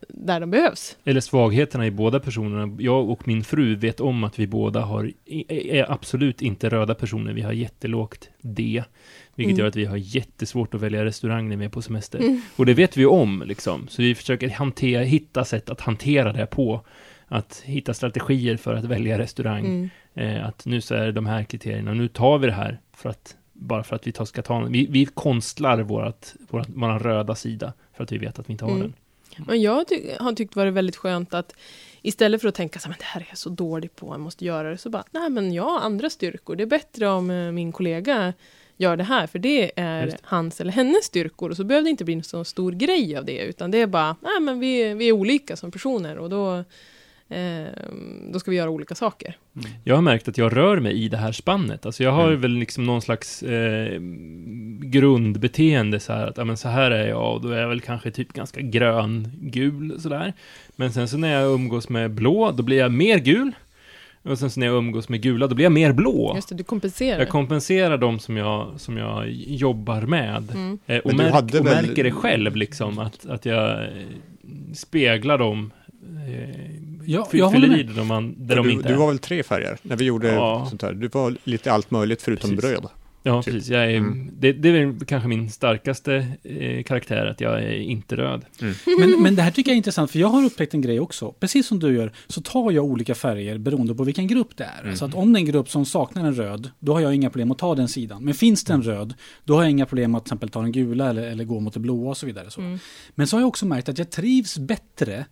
där 0.08 0.40
de 0.40 0.50
behövs. 0.50 0.96
Eller 1.04 1.20
svagheterna 1.20 1.86
i 1.86 1.90
båda 1.90 2.20
personerna. 2.20 2.76
Jag 2.78 3.10
och 3.10 3.28
min 3.28 3.44
fru 3.44 3.76
vet 3.76 4.00
om 4.00 4.24
att 4.24 4.38
vi 4.38 4.46
båda 4.46 4.80
har, 4.80 5.12
är 5.48 5.92
absolut 5.92 6.42
inte 6.42 6.68
röda 6.68 6.94
personer. 6.94 7.32
Vi 7.32 7.42
har 7.42 7.52
jättelågt 7.52 8.28
D. 8.40 8.82
Vilket 9.34 9.52
Mm. 9.52 9.60
gör 9.60 9.68
att 9.68 9.76
vi 9.76 9.84
har 9.84 9.96
jättesvårt 9.96 10.74
att 10.74 10.80
välja 10.80 11.04
restaurang 11.04 11.48
när 11.48 11.56
vi 11.56 11.64
är 11.64 11.68
på 11.68 11.82
semester. 11.82 12.18
Mm. 12.18 12.40
Och 12.56 12.66
det 12.66 12.74
vet 12.74 12.96
vi 12.96 13.06
om, 13.06 13.42
liksom. 13.46 13.88
Så 13.88 14.02
vi 14.02 14.14
försöker 14.14 14.48
hantera, 14.48 15.02
hitta 15.02 15.44
sätt 15.44 15.70
att 15.70 15.80
hantera 15.80 16.32
det 16.32 16.46
på. 16.46 16.80
Att 17.28 17.62
hitta 17.64 17.94
strategier 17.94 18.56
för 18.56 18.74
att 18.74 18.84
välja 18.84 19.18
restaurang. 19.18 19.66
Mm. 19.66 19.90
Eh, 20.14 20.46
att 20.46 20.66
nu 20.66 20.80
så 20.80 20.94
är 20.94 21.06
det 21.06 21.12
de 21.12 21.26
här 21.26 21.44
kriterierna, 21.44 21.94
nu 21.94 22.08
tar 22.08 22.38
vi 22.38 22.46
det 22.46 22.52
här 22.52 22.80
för 22.92 23.08
att, 23.08 23.36
bara 23.52 23.82
för 23.82 23.96
att 23.96 24.06
vi 24.06 24.12
tar, 24.12 24.24
ska 24.24 24.42
ta 24.42 24.60
vi, 24.60 24.86
vi 24.90 25.06
konstlar 25.06 25.80
vårat, 25.82 26.34
vårat, 26.50 26.68
våran 26.68 26.98
röda 26.98 27.34
sida 27.34 27.72
för 27.96 28.04
att 28.04 28.12
vi 28.12 28.18
vet 28.18 28.38
att 28.38 28.48
vi 28.48 28.52
inte 28.52 28.64
har 28.64 28.72
Mm. 28.72 28.82
den. 28.82 28.94
Men 29.46 29.62
jag 29.62 29.88
ty 29.88 30.10
har 30.20 30.32
tyckt 30.32 30.54
det 30.54 30.60
varit 30.60 30.74
väldigt 30.74 30.96
skönt 30.96 31.34
att 31.34 31.54
istället 32.02 32.40
för 32.40 32.48
att 32.48 32.54
tänka 32.54 32.78
så 32.78 32.88
här, 32.88 32.90
men 32.90 32.98
det 32.98 33.04
här 33.04 33.20
är 33.20 33.26
jag 33.28 33.38
så 33.38 33.48
dålig 33.48 33.96
på, 33.96 34.06
jag 34.06 34.20
måste 34.20 34.44
göra 34.44 34.70
det, 34.70 34.78
så 34.78 34.90
bara, 34.90 35.04
nej 35.10 35.30
men 35.30 35.52
jag 35.52 35.64
har 35.64 35.80
andra 35.80 36.10
styrkor, 36.10 36.56
det 36.56 36.62
är 36.62 36.66
bättre 36.66 37.08
om 37.08 37.30
eh, 37.30 37.52
min 37.52 37.72
kollega 37.72 38.32
gör 38.76 38.96
det 38.96 39.04
här, 39.04 39.26
för 39.26 39.38
det 39.38 39.72
är 39.76 40.06
det. 40.06 40.16
hans 40.22 40.60
eller 40.60 40.72
hennes 40.72 41.04
styrkor, 41.04 41.50
och 41.50 41.56
så 41.56 41.64
behöver 41.64 41.84
det 41.84 41.90
inte 41.90 42.04
bli 42.04 42.14
en 42.14 42.22
så 42.22 42.44
stor 42.44 42.72
grej 42.72 43.16
av 43.16 43.24
det, 43.24 43.38
utan 43.38 43.70
det 43.70 43.80
är 43.80 43.86
bara, 43.86 44.16
nej 44.20 44.40
men 44.40 44.60
vi, 44.60 44.94
vi 44.94 45.08
är 45.08 45.12
olika 45.12 45.56
som 45.56 45.70
personer, 45.70 46.18
och 46.18 46.30
då 46.30 46.64
då 48.32 48.38
ska 48.38 48.50
vi 48.50 48.56
göra 48.56 48.70
olika 48.70 48.94
saker. 48.94 49.36
Jag 49.84 49.94
har 49.94 50.02
märkt 50.02 50.28
att 50.28 50.38
jag 50.38 50.56
rör 50.56 50.80
mig 50.80 50.92
i 51.04 51.08
det 51.08 51.16
här 51.16 51.32
spannet. 51.32 51.86
Alltså 51.86 52.02
jag 52.02 52.12
har 52.12 52.28
Mm. 52.28 52.40
väl 52.40 52.50
liksom 52.50 52.84
någon 52.84 53.02
slags 53.02 53.42
eh, 53.42 54.00
grundbeteende 54.80 56.00
så 56.00 56.12
här 56.12 56.26
att, 56.26 56.36
ja 56.36 56.44
men 56.44 56.56
så 56.56 56.68
här 56.68 56.90
är 56.90 57.08
jag 57.08 57.34
och 57.34 57.40
då 57.40 57.48
är 57.48 57.60
jag 57.60 57.68
väl 57.68 57.80
kanske 57.80 58.10
typ 58.10 58.32
ganska 58.32 58.60
grön, 58.60 59.32
gul 59.40 60.00
sådär. 60.00 60.32
Men 60.76 60.92
sen 60.92 61.08
så 61.08 61.16
när 61.18 61.32
jag 61.40 61.52
umgås 61.54 61.88
med 61.88 62.10
blå, 62.10 62.50
då 62.56 62.62
blir 62.62 62.78
jag 62.78 62.92
mer 62.92 63.18
gul. 63.18 63.52
Och 64.22 64.38
sen 64.38 64.50
så 64.50 64.60
när 64.60 64.66
jag 64.66 64.76
umgås 64.76 65.08
med 65.08 65.22
gula, 65.22 65.46
då 65.46 65.54
blir 65.54 65.64
jag 65.64 65.72
mer 65.72 65.92
blå. 65.92 66.32
Just 66.36 66.48
det, 66.48 66.54
du 66.54 66.64
kompenserar. 66.64 67.18
Jag 67.18 67.28
kompenserar 67.28 67.98
de 67.98 68.18
som 68.18 68.36
jag, 68.36 68.80
som 68.80 68.96
jag 68.96 69.30
jobbar 69.32 70.00
med. 70.02 70.50
mm. 70.54 70.78
Eh, 70.86 70.98
och, 70.98 71.06
Men 71.06 71.16
du 71.16 71.22
märk, 71.22 71.34
hade 71.34 71.58
och 71.60 71.66
väl- 71.66 71.86
märker 71.86 72.04
det 72.04 72.10
själv 72.10 72.56
liksom, 72.56 72.98
att, 72.98 73.26
att 73.26 73.46
jag 73.46 73.82
eh, 73.82 73.88
speglar 74.74 75.38
dem. 75.38 75.70
Eh, 76.28 76.60
Ja, 77.06 77.28
jag 77.32 77.46
håller 77.46 77.60
fyller 77.60 77.68
med. 77.68 77.80
i 77.80 77.82
där 77.82 77.94
de, 77.94 78.34
där 78.38 78.56
de 78.56 78.66
du, 78.66 78.72
inte 78.72 78.88
du 78.88 78.94
var 78.94 79.06
väl 79.08 79.18
tre 79.18 79.42
färger 79.42 79.78
när 79.82 79.96
vi 79.96 80.04
gjorde 80.04 80.32
Ja. 80.32 80.66
sånt 80.70 80.82
här. 80.82 80.92
Du 80.92 81.08
var 81.08 81.34
lite 81.44 81.72
allt 81.72 81.90
möjligt 81.90 82.22
förutom 82.22 82.50
Precis. 82.50 82.64
bröd. 82.70 82.86
Ja, 83.22 83.42
typ. 83.42 83.54
precis. 83.54 83.70
Jag 83.70 83.84
är, 83.84 83.96
Mm. 83.96 84.30
det, 84.38 84.52
det 84.52 84.68
är 84.68 84.72
väl 84.86 85.04
kanske 85.06 85.28
min 85.28 85.50
starkaste 85.50 86.26
eh, 86.44 86.82
karaktär, 86.82 87.26
att 87.26 87.40
jag 87.40 87.62
är 87.62 87.72
inte 87.72 88.16
röd. 88.16 88.44
Men, 89.00 89.22
men 89.22 89.36
det 89.36 89.42
här 89.42 89.50
tycker 89.50 89.70
jag 89.70 89.74
är 89.74 89.76
intressant, 89.76 90.10
för 90.10 90.18
jag 90.18 90.28
har 90.28 90.44
upptäckt 90.44 90.74
en 90.74 90.80
grej 90.80 91.00
också. 91.00 91.32
Precis 91.32 91.66
som 91.66 91.78
du 91.78 91.94
gör, 91.96 92.12
så 92.28 92.40
tar 92.40 92.70
jag 92.70 92.84
olika 92.84 93.14
färger 93.14 93.58
beroende 93.58 93.94
på 93.94 94.04
vilken 94.04 94.26
grupp 94.26 94.56
det 94.56 94.64
är. 94.64 94.82
Mm. 94.82 94.96
Så 94.96 95.04
att 95.04 95.14
om 95.14 95.32
det 95.32 95.38
är 95.38 95.40
en 95.40 95.46
grupp 95.46 95.70
som 95.70 95.84
saknar 95.86 96.24
en 96.24 96.34
röd, 96.34 96.70
då 96.78 96.92
har 96.92 97.00
jag 97.00 97.14
inga 97.14 97.30
problem 97.30 97.50
att 97.50 97.58
ta 97.58 97.74
den 97.74 97.88
sidan. 97.88 98.24
Men 98.24 98.34
finns 98.34 98.64
det 98.64 98.72
en 98.72 98.82
röd, 98.82 99.14
då 99.44 99.54
har 99.54 99.62
jag 99.62 99.70
inga 99.70 99.86
problem 99.86 100.14
att 100.14 100.24
till 100.24 100.28
exempel 100.28 100.48
ta 100.48 100.62
den 100.62 100.72
gula 100.72 101.10
eller, 101.10 101.22
eller 101.22 101.44
gå 101.44 101.60
mot 101.60 101.74
det 101.74 101.80
blåa 101.80 102.08
och 102.10 102.16
så 102.16 102.26
vidare. 102.26 102.50
Så. 102.50 102.60
Mm. 102.60 102.78
Men 103.14 103.26
så 103.26 103.36
har 103.36 103.40
jag 103.40 103.48
också 103.48 103.66
märkt 103.66 103.88
att 103.88 103.98
jag 103.98 104.10
trivs 104.10 104.58
bättre 104.58 105.24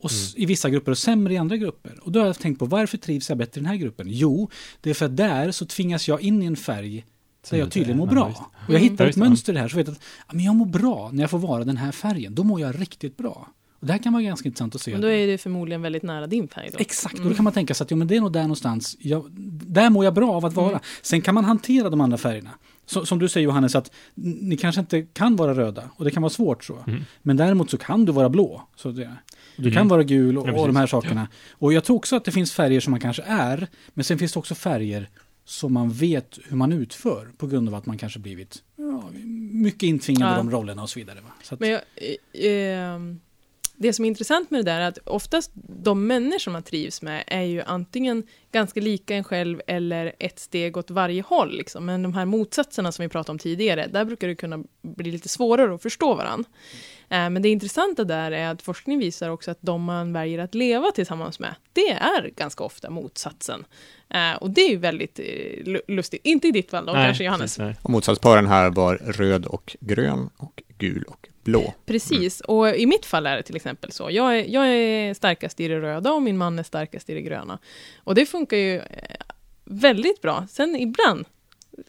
och 0.00 0.10
s- 0.10 0.34
i 0.36 0.46
vissa 0.46 0.70
grupper 0.70 0.90
och 0.92 0.98
sämre 0.98 1.34
i 1.34 1.36
andra 1.36 1.56
grupper. 1.56 1.98
Och 2.02 2.12
då 2.12 2.20
har 2.20 2.26
jag 2.26 2.38
tänkt 2.38 2.58
på 2.58 2.66
varför 2.66 2.98
trivs 2.98 3.28
jag 3.28 3.38
bättre 3.38 3.58
i 3.58 3.62
den 3.62 3.70
här 3.70 3.76
gruppen? 3.76 4.06
Jo, 4.10 4.50
det 4.80 4.90
är 4.90 4.94
för 4.94 5.06
att 5.06 5.16
där 5.16 5.50
så 5.50 5.66
tvingas 5.66 6.08
jag 6.08 6.20
in 6.20 6.42
i 6.42 6.46
en 6.46 6.56
färg 6.56 7.04
där 7.50 7.58
jag 7.58 7.70
tydligen 7.72 7.98
mår 7.98 8.06
bra. 8.06 8.24
Och 8.66 8.74
jag 8.74 8.80
Mm. 8.80 8.82
hittar 8.82 9.06
ett 9.06 9.16
mönster 9.16 9.52
i 9.52 9.54
det 9.54 9.60
här 9.60 9.68
så 9.68 9.76
vet 9.76 9.86
jag 9.86 9.94
att 9.94 10.02
ja, 10.28 10.32
men 10.34 10.44
jag 10.44 10.56
mår 10.56 10.66
bra 10.66 11.10
när 11.12 11.22
jag 11.22 11.30
får 11.30 11.38
vara 11.38 11.64
den 11.64 11.76
här 11.76 11.92
färgen. 11.92 12.34
Då 12.34 12.44
mår 12.44 12.60
jag 12.60 12.80
riktigt 12.80 13.16
bra. 13.16 13.48
Och 13.80 13.86
det 13.86 13.92
här 13.92 14.02
kan 14.02 14.12
vara 14.12 14.22
ganska 14.22 14.48
intressant 14.48 14.74
att 14.74 14.80
se. 14.80 14.90
Men 14.92 15.00
då 15.00 15.08
är 15.08 15.26
det 15.26 15.38
förmodligen 15.38 15.82
väldigt 15.82 16.02
nära 16.02 16.26
din 16.26 16.48
färg 16.48 16.68
då. 16.72 16.78
Exakt, 16.78 17.14
och 17.14 17.20
Mm. 17.20 17.30
då 17.32 17.36
kan 17.36 17.44
man 17.44 17.52
tänka 17.52 17.74
sig 17.74 17.84
att 17.84 17.90
jo, 17.90 17.96
men 17.96 18.06
det 18.08 18.16
är 18.16 18.20
nog 18.20 18.32
där 18.32 18.42
någonstans, 18.42 18.96
jag, 19.00 19.26
där 19.66 19.90
mår 19.90 20.04
jag 20.04 20.14
bra 20.14 20.32
av 20.32 20.44
att 20.44 20.54
vara. 20.54 20.68
Mm. 20.68 20.80
Sen 21.02 21.20
kan 21.20 21.34
man 21.34 21.44
hantera 21.44 21.90
de 21.90 22.00
andra 22.00 22.18
färgerna. 22.18 22.50
Så, 22.86 23.06
som 23.06 23.18
du 23.18 23.28
säger 23.28 23.44
Johannes, 23.44 23.74
att 23.74 23.90
ni 24.14 24.56
kanske 24.56 24.80
inte 24.80 25.02
kan 25.02 25.36
vara 25.36 25.54
röda 25.54 25.90
och 25.96 26.04
det 26.04 26.10
kan 26.10 26.22
vara 26.22 26.30
svårt 26.30 26.64
så. 26.64 26.78
Mm. 26.86 27.04
Men 27.22 27.36
däremot 27.36 27.70
så 27.70 27.78
kan 27.78 28.04
du 28.04 28.12
vara 28.12 28.28
blå. 28.28 28.68
Så 28.76 28.90
det, 28.90 29.12
du 29.56 29.62
Mm. 29.62 29.72
kan 29.74 29.88
vara 29.88 30.02
gul 30.02 30.38
och, 30.38 30.48
Ja, 30.48 30.52
och 30.60 30.66
de 30.66 30.76
här 30.76 30.86
sakerna. 30.86 31.28
Och 31.52 31.72
jag 31.72 31.84
tror 31.84 31.96
också 31.96 32.16
att 32.16 32.24
det 32.24 32.32
finns 32.32 32.52
färger 32.52 32.80
som 32.80 32.90
man 32.90 33.00
kanske 33.00 33.22
är, 33.22 33.66
men 33.94 34.04
sen 34.04 34.18
finns 34.18 34.32
det 34.32 34.38
också 34.38 34.54
färger 34.54 35.08
som 35.44 35.72
man 35.72 35.90
vet 35.92 36.38
hur 36.48 36.56
man 36.56 36.72
utför 36.72 37.28
på 37.36 37.46
grund 37.46 37.68
av 37.68 37.74
att 37.74 37.86
man 37.86 37.98
kanske 37.98 38.18
blivit 38.18 38.62
ja, 38.76 39.02
mycket 39.52 39.82
intvingad 39.82 40.28
i 40.28 40.32
Ja. 40.32 40.36
de 40.36 40.50
rollerna 40.50 40.82
och 40.82 40.90
så 40.90 40.98
vidare. 40.98 41.18
Så 41.42 41.54
att, 41.54 41.60
Men 41.60 41.68
jag, 41.70 41.80
eh, 42.32 42.94
ehm, 42.94 43.20
det 43.76 43.92
som 43.92 44.04
är 44.04 44.08
intressant 44.08 44.50
med 44.50 44.64
det 44.64 44.70
där 44.70 44.80
är 44.80 44.88
att 44.88 44.98
oftast 45.04 45.50
de 45.54 46.06
människor 46.06 46.52
man 46.52 46.62
trivs 46.62 47.02
med 47.02 47.24
är 47.26 47.42
ju 47.42 47.62
antingen 47.62 48.22
ganska 48.52 48.80
lika 48.80 49.14
en 49.14 49.24
själv 49.24 49.60
eller 49.66 50.12
ett 50.18 50.38
steg 50.38 50.76
åt 50.76 50.90
varje 50.90 51.22
håll. 51.22 51.56
Liksom. 51.56 51.86
Men 51.86 52.02
de 52.02 52.14
här 52.14 52.24
motsatserna 52.24 52.92
som 52.92 53.02
vi 53.02 53.08
pratade 53.08 53.32
om 53.32 53.38
tidigare, 53.38 53.86
där 53.86 54.04
brukar 54.04 54.28
det 54.28 54.34
kunna 54.34 54.64
bli 54.82 55.10
lite 55.10 55.28
svårare 55.28 55.74
att 55.74 55.82
förstå 55.82 56.14
varandra. 56.14 56.50
Eh, 57.08 57.30
men 57.30 57.42
det 57.42 57.48
intressanta 57.48 58.04
där 58.04 58.32
är 58.32 58.48
att 58.48 58.62
forskning 58.62 58.98
visar 58.98 59.30
också 59.30 59.50
att 59.50 59.58
de 59.60 59.84
man 59.84 60.12
väljer 60.12 60.38
att 60.38 60.54
leva 60.54 60.90
tillsammans 60.90 61.38
med, 61.38 61.54
det 61.76 61.90
är 61.90 62.30
ganska 62.36 62.64
ofta 62.64 62.90
motsatsen. 62.90 63.64
Eh, 64.10 64.34
Och 64.34 64.50
det 64.50 64.60
är 64.60 64.70
ju 64.70 64.76
väldigt 64.76 65.18
eh, 65.18 65.24
lu- 65.64 65.80
lustigt. 65.88 66.20
Inte 66.24 66.48
i 66.48 66.50
ditt 66.50 66.70
fall 66.70 66.86
då, 66.86 66.92
kanske 66.92 67.24
Johannes. 67.24 67.58
nej. 67.58 67.76
Och 67.82 67.90
motsatsparen 67.90 68.46
här 68.46 68.70
var 68.70 68.96
röd 68.96 69.46
och 69.46 69.76
grön 69.80 70.30
och 70.36 70.62
gul 70.78 71.02
och 71.08 71.28
blå. 71.44 71.74
Precis, 71.86 72.40
och 72.40 72.76
i 72.76 72.86
mitt 72.86 73.06
fall 73.06 73.26
är 73.26 73.36
det 73.36 73.42
till 73.42 73.56
exempel 73.56 73.92
så. 73.92 74.10
Jag 74.10 74.38
är, 74.38 74.44
jag 74.44 74.68
är 74.68 75.14
starkast 75.14 75.60
i 75.60 75.68
det 75.68 75.80
röda 75.80 76.12
och 76.12 76.22
min 76.22 76.36
man 76.38 76.58
är 76.58 76.62
starkast 76.62 77.10
i 77.10 77.14
det 77.14 77.22
gröna. 77.22 77.58
Och 78.04 78.14
det 78.14 78.26
funkar 78.26 78.56
ju 78.56 78.76
eh, 78.76 78.84
väldigt 79.64 80.22
bra. 80.22 80.46
Sen 80.50 80.76
ibland 80.76 81.24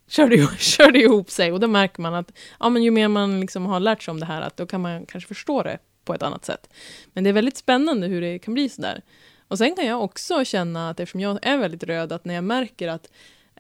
kör 0.08 0.28
det, 0.28 0.50
kör 0.60 0.92
det 0.92 1.00
ihop 1.00 1.32
sig 1.32 1.52
och 1.52 1.60
då 1.60 1.68
märker 1.68 2.02
man 2.02 2.14
att 2.14 2.32
ja, 2.60 2.70
men 2.70 2.84
ju 2.84 2.92
mer 2.92 3.08
man 3.08 3.40
liksom 3.42 3.66
har 3.66 3.80
lärt 3.80 4.04
sig 4.04 4.12
om 4.12 4.20
det 4.20 4.26
här, 4.26 4.42
att 4.42 4.58
då 4.58 4.66
kan 4.66 4.82
man 4.82 5.06
kanske 5.06 5.28
förstå 5.28 5.64
det 5.64 5.78
på 6.06 6.14
ett 6.14 6.24
annat 6.24 6.46
sätt. 6.46 6.70
Men 7.14 7.24
det 7.24 7.30
är 7.30 7.34
väldigt 7.34 7.58
spännande 7.58 8.08
hur 8.08 8.22
det 8.22 8.40
kan 8.40 8.54
bli 8.54 8.70
sådär. 8.70 9.02
Och 9.48 9.58
sen 9.58 9.76
kan 9.76 9.86
jag 9.86 10.04
också 10.04 10.46
känna 10.46 10.90
att 10.90 11.00
eftersom 11.00 11.22
jag 11.22 11.40
är 11.42 11.58
väldigt 11.58 11.84
röd, 11.84 12.12
att 12.12 12.26
när 12.26 12.34
jag 12.34 12.44
märker 12.44 12.88
att 12.88 13.12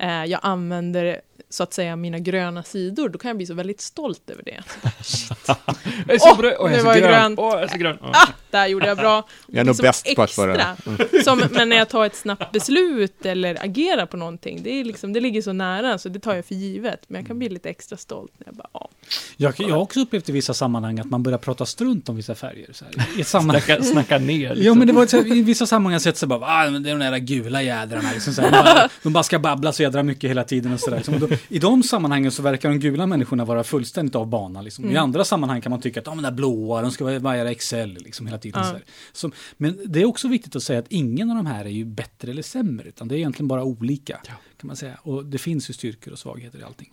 jag 0.06 0.40
använder 0.44 1.22
så 1.50 1.64
att 1.64 1.74
säga 1.74 1.96
mina 1.96 2.20
gröna 2.20 2.64
sidor, 2.64 3.10
då 3.10 3.20
kan 3.20 3.30
jag 3.30 3.38
bli 3.38 3.46
så 3.46 3.54
väldigt 3.54 3.82
stolt 3.82 4.30
över 4.30 4.44
det. 4.44 4.64
Så 5.04 5.34
bara, 5.48 5.58
Jag 6.08 6.16
är 6.16 6.20
så 6.20 6.30
Åh, 6.30 6.38
brö- 6.40 6.56
åh, 6.60 6.72
jag 6.72 6.80
är 6.80 6.84
nu 6.84 6.94
så 6.94 7.00
grön. 7.00 7.02
grön. 7.02 7.36
Åh, 7.38 7.54
jag 7.54 7.64
är 7.64 7.68
så 7.68 7.78
grön. 7.78 7.98
Ja. 8.02 8.10
ah, 8.14 8.28
där 8.52 8.68
gjorde 8.68 8.88
jag 8.88 8.98
bra. 8.98 9.28
Jag 9.48 9.60
är 9.60 9.64
nog 9.64 9.74
Liksom 9.74 9.84
bäst 9.84 10.16
på 10.16 10.22
att 10.22 10.38
vara... 10.38 10.76
extra. 10.88 11.24
Som, 11.24 11.44
men 11.52 11.70
när 11.70 11.76
jag 11.78 11.90
tar 11.90 12.06
ett 12.06 12.16
snabbt 12.16 12.52
beslut 12.52 13.26
eller 13.26 13.64
agerar 13.64 14.06
på 14.06 14.18
någonting, 14.18 14.64
det, 14.64 14.70
är 14.70 14.84
liksom, 14.84 15.14
det 15.14 15.20
ligger 15.20 15.42
så 15.42 15.54
nära, 15.54 15.98
så 15.98 16.10
det 16.10 16.20
tar 16.20 16.36
jag 16.36 16.46
för 16.46 16.56
givet. 16.56 17.02
Men 17.08 17.22
jag 17.22 17.28
kan 17.28 17.40
bli 17.40 17.50
lite 17.50 17.70
extra 17.70 17.98
stolt 17.98 18.32
när 18.38 18.48
jag 18.48 18.56
bara, 18.56 18.68
ja. 18.74 18.90
jag, 19.38 19.54
jag 19.58 19.70
har 19.76 19.82
också 19.82 20.00
upplevt 20.00 20.30
i 20.30 20.32
vissa 20.32 20.54
sammanhang 20.54 21.00
att 21.00 21.10
man 21.10 21.24
börjar 21.24 21.38
prata 21.40 21.66
strunt 21.66 22.10
om 22.10 22.16
vissa 22.16 22.36
färger. 22.36 22.70
Så 22.74 22.86
här, 22.86 23.18
I 23.18 23.22
ett 23.22 23.28
sammanhang. 23.28 23.62
Snacka, 23.62 23.84
snacka 23.84 24.18
ner 24.18 24.50
liksom. 24.50 24.66
Ja 24.66 24.74
men 24.74 24.88
det 24.88 24.94
var 24.94 25.06
så 25.06 25.18
här, 25.18 25.36
i 25.36 25.42
vissa 25.42 25.66
sammanhang 25.66 25.92
har 25.92 25.96
jag 25.96 26.02
sett 26.02 26.18
så 26.18 26.28
bara, 26.28 26.46
ah, 26.46 26.70
men 26.70 26.84
det 26.84 26.90
är 26.90 26.96
de 26.98 27.06
där 27.12 27.18
gula 27.18 27.62
jädrarna. 27.62 28.12
Liksom, 28.14 28.34
så 28.34 28.42
här, 28.42 28.52
de, 28.52 28.64
bara, 28.64 28.90
de 29.04 29.14
bara 29.14 29.24
ska 29.24 29.40
babbla 29.40 29.72
så 29.74 29.84
jädra 29.88 30.04
mycket 30.04 30.30
hela 30.30 30.44
tiden 30.44 30.74
och 30.74 30.80
sådär. 30.80 30.98
Liksom. 30.98 31.38
I 31.50 31.60
de 31.60 31.84
sammanhangen 31.84 32.32
så 32.32 32.42
verkar 32.42 32.70
de 32.70 32.80
gula 32.80 33.08
människorna 33.08 33.46
vara 33.46 33.64
fullständigt 33.64 34.16
av 34.16 34.28
bana. 34.28 34.62
Liksom. 34.62 34.86
I 34.86 34.88
Mm. 34.88 35.04
andra 35.04 35.24
sammanhang 35.24 35.62
kan 35.62 35.70
man 35.70 35.82
tycka 35.82 36.00
att 36.00 36.08
ah, 36.08 36.16
men 36.16 36.24
de 36.24 36.30
där 36.30 36.36
blåa, 36.36 36.82
de 36.82 36.92
ska 36.92 37.20
vara 37.20 37.52
Excel 37.52 37.94
liksom, 37.94 38.28
hela 38.28 38.38
tiden. 38.40 38.62
Ja. 38.66 38.80
Så 39.14 39.32
men 39.58 39.80
det 39.86 40.02
är 40.02 40.06
också 40.06 40.28
viktigt 40.28 40.56
att 40.56 40.64
säga 40.64 40.80
att 40.80 40.88
ingen 40.90 41.30
av 41.30 41.36
de 41.36 41.46
här 41.46 41.66
är 41.66 41.70
ju 41.70 41.86
bättre 41.86 42.32
eller 42.32 42.42
sämre, 42.42 42.88
utan 42.90 43.08
det 43.08 43.16
är 43.16 43.18
egentligen 43.18 43.48
bara 43.48 43.64
olika. 43.64 44.20
Ja. 44.28 44.34
Kan 44.58 44.68
man 44.68 44.76
säga. 44.76 44.98
Och 45.02 45.26
det 45.26 45.38
finns 45.38 45.70
ju 45.70 45.74
styrkor 45.74 46.12
och 46.14 46.20
svagheter 46.20 46.60
i 46.60 46.64
allting. 46.64 46.92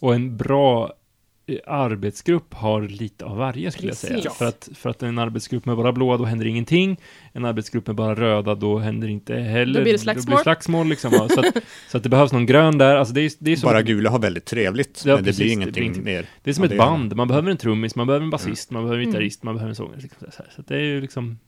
Och 0.00 0.14
en 0.14 0.36
bra 0.36 0.92
arbetsgrupp 1.66 2.54
har 2.54 2.82
lite 2.82 3.24
av 3.24 3.36
varje 3.36 3.70
skulle 3.70 3.88
jag 3.88 3.96
säga. 3.96 4.14
Precis. 4.14 4.32
För 4.38 4.44
att, 4.44 4.68
för 4.74 4.90
att 4.90 5.02
en 5.02 5.18
arbetsgrupp 5.18 5.64
med 5.66 5.76
bara 5.76 5.92
blåa, 5.92 6.16
då 6.16 6.24
händer 6.24 6.46
ingenting. 6.46 6.96
En 7.32 7.44
arbetsgrupp 7.44 7.86
med 7.86 7.96
bara 7.96 8.14
röda, 8.14 8.54
då 8.54 8.78
händer 8.78 9.08
inte 9.08 9.34
heller. 9.34 9.74
Då 9.80 9.82
blir 9.82 9.92
det 9.92 9.98
Då 9.98 10.02
slagsmål. 10.02 10.24
blir 10.26 10.36
det 10.36 10.42
slagsmål 10.42 10.86
liksom. 10.88 11.10
ja. 11.12 11.28
så, 11.28 11.40
att, 11.40 11.56
så 11.90 11.96
att 11.96 12.02
det 12.02 12.08
behövs 12.08 12.32
någon 12.32 12.46
grön 12.46 12.78
där. 12.78 12.96
Alltså 12.96 13.14
det 13.14 13.20
är, 13.20 13.30
det 13.38 13.52
är 13.52 13.56
som, 13.56 13.66
Bara 13.68 13.82
gula 13.82 14.10
har 14.10 14.18
väldigt 14.18 14.44
trevligt, 14.44 15.02
Ja, 15.06 15.14
men 15.14 15.24
det 15.24 15.28
precis, 15.30 15.38
blir 15.38 15.46
det 15.46 15.52
ingenting 15.52 15.72
blir 15.72 15.82
ingenting. 15.82 16.04
mer. 16.04 16.26
det 16.42 16.50
är 16.50 16.54
som 16.54 16.62
Ja, 16.64 16.66
ett 16.66 16.70
det 16.70 16.76
band. 16.78 17.16
Man 17.16 17.28
behöver 17.28 17.50
en 17.50 17.56
trummis, 17.56 17.94
man 17.96 18.06
behöver 18.06 18.24
en 18.24 18.30
basist, 18.30 18.70
man 18.70 18.82
behöver 18.82 18.98
en 18.98 19.02
Mm. 19.02 19.12
gitarrist, 19.12 19.42
man 19.42 19.54
behöver 19.54 19.68
en 19.70 19.76
sångare. 19.76 20.00
Liksom 20.00 20.18
så, 20.32 20.42
här. 20.42 20.50
så 20.54 20.60
att 20.60 20.66
det 20.68 20.76
är 20.76 20.80
ju 20.80 21.00
liksom 21.00 21.38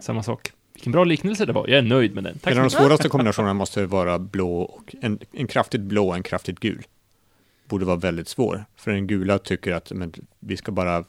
samma 0.00 0.22
sak. 0.22 0.50
Vilken 0.74 0.92
bra 0.92 1.04
liknelse 1.04 1.46
det 1.46 1.52
var. 1.52 1.68
Jag 1.68 1.78
är 1.78 1.82
nöjd 1.82 2.14
med 2.14 2.24
den. 2.24 2.38
Tack 2.38 2.52
En 2.52 2.58
av 2.58 2.64
de 2.64 2.70
svåraste 2.70 3.08
kombinationerna 3.08 3.54
måste 3.54 3.86
vara 3.86 4.18
blå 4.18 4.60
och 4.60 4.94
en, 5.02 5.18
en 5.32 5.46
kraftigt 5.46 5.80
blå 5.80 6.08
och 6.08 6.14
en 6.16 6.22
kraftigt 6.22 6.60
gul. 6.60 6.82
Borde 7.68 7.84
vara 7.84 7.96
väldigt 7.96 8.28
svår. 8.28 8.64
För 8.76 8.90
den 8.90 9.06
gula 9.06 9.38
tycker 9.38 9.72
att 9.72 9.92
men, 9.92 10.12
vi 10.40 10.56
ska 10.56 10.72
bara, 10.72 11.04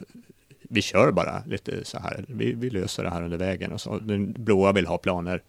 vi 0.62 0.82
kör 0.82 1.12
bara 1.12 1.44
lite 1.46 1.86
så 1.86 2.00
här. 2.00 2.26
Vi, 2.28 2.54
vi 2.54 2.70
löser 2.70 3.04
det 3.04 3.10
här 3.10 3.24
under 3.24 3.38
vägen. 3.38 3.72
Och 3.72 3.82
så. 3.82 4.00
Den 4.00 4.32
blåa 4.34 4.72
vill 4.72 4.86
ha 4.88 4.98
planer 4.98 5.42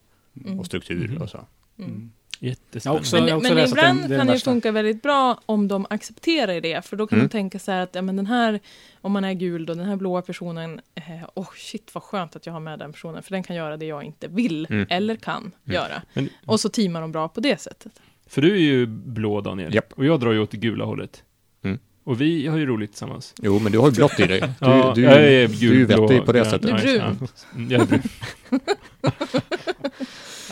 Mm. 0.46 0.60
och 0.60 0.66
struktur 0.66 1.08
Mhm. 1.08 1.22
och 1.22 1.30
så. 1.30 1.44
Mm. 1.78 2.10
Jättespännande. 2.42 3.00
också- 3.00 3.16
Men, 3.16 3.24
men 3.42 3.68
ibland 3.68 4.08
det 4.08 4.16
kan 4.18 4.26
det 4.26 4.32
ju 4.32 4.38
funka 4.38 4.72
väldigt 4.72 5.02
bra 5.02 5.40
om 5.46 5.68
de 5.68 5.86
accepterar 5.90 6.60
det, 6.60 6.84
för 6.86 6.96
då 6.96 7.06
kan 7.06 7.16
Mm. 7.16 7.24
man 7.24 7.28
tänka 7.30 7.58
så 7.58 7.72
här 7.72 7.80
att 7.80 7.94
ja, 7.94 8.02
men 8.02 8.16
den 8.16 8.26
här, 8.26 8.60
om 9.00 9.12
man 9.12 9.24
är 9.24 9.32
gul 9.32 9.66
då, 9.66 9.74
den 9.74 9.86
här 9.86 9.96
blåa 9.96 10.22
personen, 10.22 10.80
eh, 10.94 11.28
åh 11.34 11.48
shit 11.56 11.94
vad 11.94 12.02
skönt 12.02 12.36
att 12.36 12.46
jag 12.46 12.52
har 12.52 12.60
med 12.60 12.78
den 12.78 12.92
personen, 12.92 13.22
för 13.22 13.30
den 13.30 13.42
kan 13.42 13.56
göra 13.56 13.76
det 13.76 13.86
jag 13.86 14.04
inte 14.04 14.28
vill 14.28 14.66
Mm. 14.70 14.86
eller 14.90 15.16
kan 15.16 15.52
göra. 15.64 16.02
Men- 16.14 16.28
Och 16.46 16.60
så 16.60 16.68
teamar 16.68 17.00
de 17.00 17.12
bra 17.12 17.28
på 17.28 17.40
det 17.40 17.60
sättet. 17.60 17.92
För 18.30 18.42
du 18.42 18.52
är 18.52 18.60
ju 18.60 18.86
blå, 18.86 19.40
Daniel. 19.40 19.74
Japp. 19.74 19.92
Och 19.96 20.04
jag 20.04 20.20
drar 20.20 20.32
ju 20.32 20.38
åt 20.40 20.50
det 20.50 20.56
gula 20.56 20.84
hållet. 20.84 21.22
Mm. 21.64 21.78
Och 22.04 22.20
vi 22.20 22.46
har 22.46 22.58
ju 22.58 22.66
roligt 22.66 22.90
tillsammans. 22.90 23.34
Jo, 23.42 23.58
men 23.58 23.72
du 23.72 23.78
har 23.78 23.86
ju 23.86 23.92
blått 23.96 24.20
i 24.20 24.26
dig. 24.26 24.40
Du, 24.40 24.46
Ja, 24.60 24.92
du, 24.94 25.02
jag 25.02 25.12
är 25.24 25.48
du 25.48 25.82
är 25.82 25.86
vettig 25.86 26.24
på 26.26 26.32
det 26.32 26.38
grön. 26.38 26.50
sättet. 26.50 26.62
Du 26.62 26.70
är 26.70 26.98
brun. 26.98 27.18
Ja, 27.20 27.56
mm, 27.56 27.70
jag 27.70 27.80
är 27.82 27.86
brun. 27.86 28.02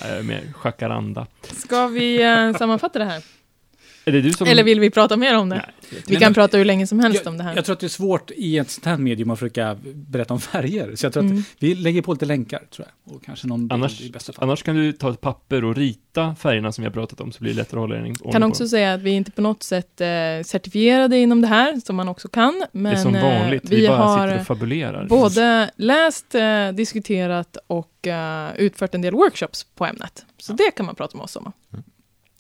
jag 0.02 0.10
är 0.18 0.22
mer 0.22 0.42
jacaranda. 0.64 1.26
Ska 1.42 1.86
vi 1.86 2.22
eh, 2.22 2.56
sammanfatta 2.56 2.98
det 2.98 3.04
här? 3.04 3.22
Är 4.08 4.12
det 4.12 4.20
du 4.20 4.32
som... 4.32 4.46
Eller 4.46 4.62
vill 4.64 4.80
vi 4.80 4.90
prata 4.90 5.16
mer 5.16 5.36
om 5.38 5.48
det? 5.48 5.56
Nej. 5.90 6.02
Vi 6.06 6.16
kan 6.16 6.34
prata 6.34 6.56
hur 6.56 6.64
länge 6.64 6.86
som 6.86 7.00
helst 7.00 7.20
jag, 7.24 7.30
om 7.30 7.38
det 7.38 7.44
här. 7.44 7.56
Jag 7.56 7.64
tror 7.64 7.72
att 7.72 7.80
det 7.80 7.86
är 7.86 7.88
svårt 7.88 8.30
i 8.36 8.58
ett 8.58 8.70
sånt 8.70 8.84
här 8.84 8.96
medium 8.96 9.30
att 9.30 9.38
försöka 9.38 9.76
berätta 9.94 10.34
om 10.34 10.40
färger. 10.52 10.96
Så 10.96 11.06
jag 11.06 11.12
tror 11.12 11.24
Mm. 11.24 11.38
att 11.38 11.44
vi 11.58 11.74
lägger 11.74 12.02
på 12.02 12.12
lite 12.12 12.26
länkar, 12.26 12.62
tror 12.70 12.88
jag. 13.04 13.14
Och 13.16 13.24
kanske 13.24 13.46
någon 13.46 13.72
Annars, 13.72 13.98
bild 13.98 14.10
i 14.10 14.12
bästa 14.12 14.32
fall. 14.32 14.42
annars 14.44 14.62
kan 14.62 14.76
du 14.76 14.92
ta 14.92 15.10
ett 15.10 15.20
papper 15.20 15.64
och 15.64 15.76
rita 15.76 16.34
färgerna 16.34 16.72
som 16.72 16.82
vi 16.82 16.86
har 16.86 16.92
pratat 16.94 17.20
om, 17.20 17.32
så 17.32 17.40
blir 17.40 17.52
det 17.52 17.56
lättare 17.56 17.78
att 17.78 17.82
hålla 17.82 17.96
ordning 17.96 18.14
kan 18.32 18.42
på 18.42 18.48
också 18.48 18.62
dem. 18.62 18.68
säga 18.68 18.94
att 18.94 19.00
vi 19.00 19.10
är 19.10 19.14
inte 19.14 19.30
på 19.30 19.40
något 19.42 19.62
sätt 19.62 20.00
eh, 20.00 20.06
certifierade 20.44 21.18
inom 21.18 21.40
det 21.40 21.46
här, 21.46 21.80
som 21.86 21.96
man 21.96 22.08
också 22.08 22.28
kan. 22.28 22.64
Men 22.72 22.92
Det 22.92 22.98
är 22.98 23.02
som 23.02 23.14
eh, 23.14 23.22
vanligt, 23.22 23.62
vi, 23.70 23.76
vi 23.80 23.88
bara 23.88 23.96
har 23.98 24.26
sitter 24.28 24.40
och 24.40 24.46
fabulerar. 24.46 25.06
både 25.06 25.70
läst, 25.76 26.34
eh, 26.34 26.68
diskuterat 26.72 27.56
och 27.66 28.06
eh, 28.06 28.50
utfört 28.56 28.94
en 28.94 29.02
del 29.02 29.14
workshops 29.14 29.64
på 29.74 29.86
ämnet. 29.86 30.24
Så 30.38 30.52
det 30.52 30.70
kan 30.76 30.86
man 30.86 30.94
prata 30.94 31.16
med 31.16 31.24
oss 31.24 31.36
om. 31.36 31.52
Men 31.70 31.82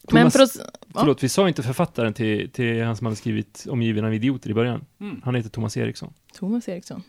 Thomas, 0.08 0.32
för 0.32 0.42
oss, 0.42 0.56
ja, 0.58 0.64
Förlåt, 1.00 1.22
vi 1.22 1.28
sa 1.28 1.48
inte 1.48 1.62
författaren 1.62 2.14
till, 2.14 2.50
till 2.50 2.82
han 2.82 2.96
som 2.96 3.06
hade 3.06 3.16
skrivit 3.16 3.66
Omgiven 3.70 4.04
av 4.04 4.14
idioter 4.14 4.50
i 4.50 4.54
början. 4.54 4.84
Mm. 5.00 5.20
Han 5.24 5.34
heter 5.34 5.50
Thomas 5.50 5.76
Eriksson. 5.76 6.12
Thomas 6.34 6.68
Eriksson. 6.68 7.02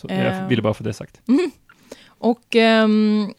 Så 0.00 0.08
Eh. 0.08 0.24
jag 0.24 0.48
ville 0.48 0.62
bara 0.62 0.74
få 0.74 0.84
det 0.84 0.92
sagt. 0.92 1.20
Och 2.06 2.56
ehm, 2.56 3.34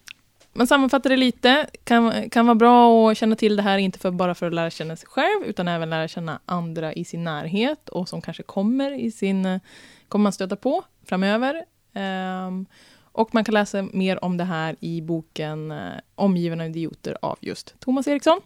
man 0.53 0.67
sammanfattar 0.67 1.10
det 1.10 1.17
lite, 1.17 1.67
kan, 1.84 2.29
kan 2.29 2.46
vara 2.46 2.55
bra 2.55 3.12
att 3.12 3.17
känna 3.17 3.36
till 3.36 3.55
det 3.55 3.62
här, 3.63 3.77
inte 3.77 4.00
för, 4.00 4.12
bara 4.12 4.36
för 4.36 4.48
att 4.48 4.53
lära 4.53 4.70
känna 4.70 4.96
sig 4.96 5.08
själv, 5.10 5.44
utan 5.46 5.67
även 5.67 5.89
lära 5.89 6.08
känna 6.08 6.39
andra 6.46 6.94
i 6.94 7.05
sin 7.05 7.24
närhet 7.24 7.89
och 7.89 8.10
som 8.10 8.22
kanske 8.22 8.44
kommer 8.44 8.91
i 9.00 9.12
sin, 9.12 9.60
kommer 10.08 10.24
man 10.24 10.32
stöta 10.34 10.55
på 10.55 10.84
framöver. 11.05 11.65
Ehm, 11.94 12.65
och 13.12 13.34
man 13.34 13.44
kan 13.44 13.53
läsa 13.53 13.82
mer 13.94 14.24
om 14.24 14.38
det 14.38 14.44
här 14.44 14.75
i 14.79 15.01
boken 15.01 15.72
eh, 15.72 15.77
Omgiven 16.15 16.62
av 16.62 16.67
idioter 16.67 17.17
av 17.22 17.38
just 17.41 17.75
Thomas 17.79 18.08
Eriksson. 18.08 18.41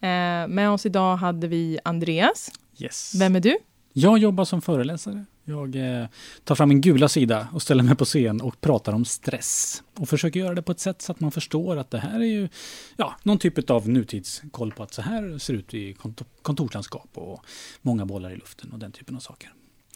Eh, 0.00 0.48
med 0.48 0.70
oss 0.70 0.86
idag 0.86 1.16
hade 1.16 1.48
vi 1.48 1.78
Andreas. 1.84 2.50
Yes. 2.78 3.14
Vem 3.20 3.36
är 3.36 3.40
du? 3.40 3.58
Jag 3.92 4.18
jobbar 4.18 4.44
som 4.44 4.62
föreläsare. 4.62 5.24
Jag 5.44 5.76
eh, 5.76 6.06
tar 6.44 6.54
fram 6.54 6.70
en 6.70 6.80
gula 6.80 7.08
sida 7.08 7.48
och 7.52 7.62
ställer 7.62 7.82
mig 7.82 7.96
på 7.96 8.04
scen 8.04 8.40
och 8.40 8.60
pratar 8.60 8.92
om 8.92 9.04
stress. 9.04 9.82
Och 9.98 10.08
försöker 10.08 10.40
göra 10.40 10.54
det 10.54 10.62
på 10.62 10.72
ett 10.72 10.80
sätt 10.80 11.02
så 11.02 11.12
att 11.12 11.20
man 11.20 11.30
förstår 11.30 11.76
att 11.76 11.90
det 11.90 11.98
här 11.98 12.20
är 12.20 12.24
ju 12.24 12.48
ja, 12.96 13.16
någon 13.22 13.38
typ 13.38 13.70
av 13.70 13.88
nutidskoll 13.88 14.72
på 14.72 14.82
att 14.82 14.94
så 14.94 15.02
här 15.02 15.38
ser 15.38 15.54
ut 15.54 15.74
i 15.74 15.92
kontor, 15.92 16.26
kontorslandskap 16.42 17.08
och 17.14 17.44
många 17.82 18.06
bollar 18.06 18.30
i 18.30 18.36
luften 18.36 18.72
och 18.72 18.78
den 18.78 18.92
typen 18.92 19.16
av 19.16 19.20
saker. 19.20 19.52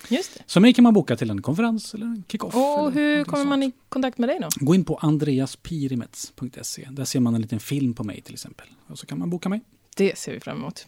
Just 0.08 0.34
det. 0.34 0.42
Så 0.46 0.60
mig 0.60 0.74
kan 0.74 0.82
man 0.82 0.94
boka 0.94 1.16
till 1.16 1.30
en 1.30 1.42
konferens 1.42 1.94
eller 1.94 2.06
en 2.06 2.24
kick-off. 2.28 2.54
Och 2.54 2.92
hur 2.92 3.24
kommer 3.24 3.44
man 3.44 3.62
sånt. 3.62 3.74
i 3.74 3.78
kontakt 3.88 4.18
med 4.18 4.28
dig 4.28 4.38
då? 4.40 4.48
Gå 4.56 4.74
in 4.74 4.84
på 4.84 4.96
andreaspirimets.se. 4.96 6.88
Där 6.90 7.04
ser 7.04 7.20
man 7.20 7.34
en 7.34 7.42
liten 7.42 7.60
film 7.60 7.94
på 7.94 8.04
mig 8.04 8.20
till 8.20 8.34
exempel. 8.34 8.66
Och 8.86 8.98
så 8.98 9.06
kan 9.06 9.18
man 9.18 9.30
boka 9.30 9.48
mig. 9.48 9.60
Det 9.96 10.18
ser 10.18 10.32
vi 10.32 10.40
fram 10.40 10.56
emot. 10.56 10.86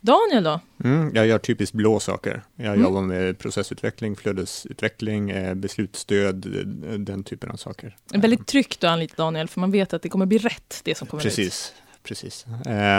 Daniel 0.00 0.44
då? 0.44 0.60
Mm, 0.84 1.12
jag 1.14 1.26
gör 1.26 1.38
typiskt 1.38 1.74
blå 1.74 2.00
saker. 2.00 2.42
Jag 2.56 2.66
Mm. 2.66 2.82
jobbar 2.82 3.02
med 3.02 3.38
processutveckling, 3.38 4.16
flödesutveckling, 4.16 5.30
eh, 5.30 5.54
beslutsstöd, 5.54 6.46
eh, 6.46 6.98
den 6.98 7.24
typen 7.24 7.50
av 7.50 7.56
saker. 7.56 7.96
Väldigt 8.14 8.46
tryggt 8.46 8.84
att 8.84 8.90
anlita 8.90 9.14
Daniel, 9.22 9.48
för 9.48 9.60
man 9.60 9.70
vet 9.70 9.92
att 9.92 10.02
det 10.02 10.08
kommer 10.08 10.26
bli 10.26 10.38
rätt, 10.38 10.80
det 10.84 10.94
som 10.94 11.06
kommer 11.08 11.20
ut. 11.22 11.24
Precis, 11.36 11.72
precis. 12.02 12.46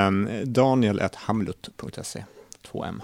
Um, 0.07 0.29
Daniel.hamlut.se, 0.43 2.23
2M. 2.71 3.01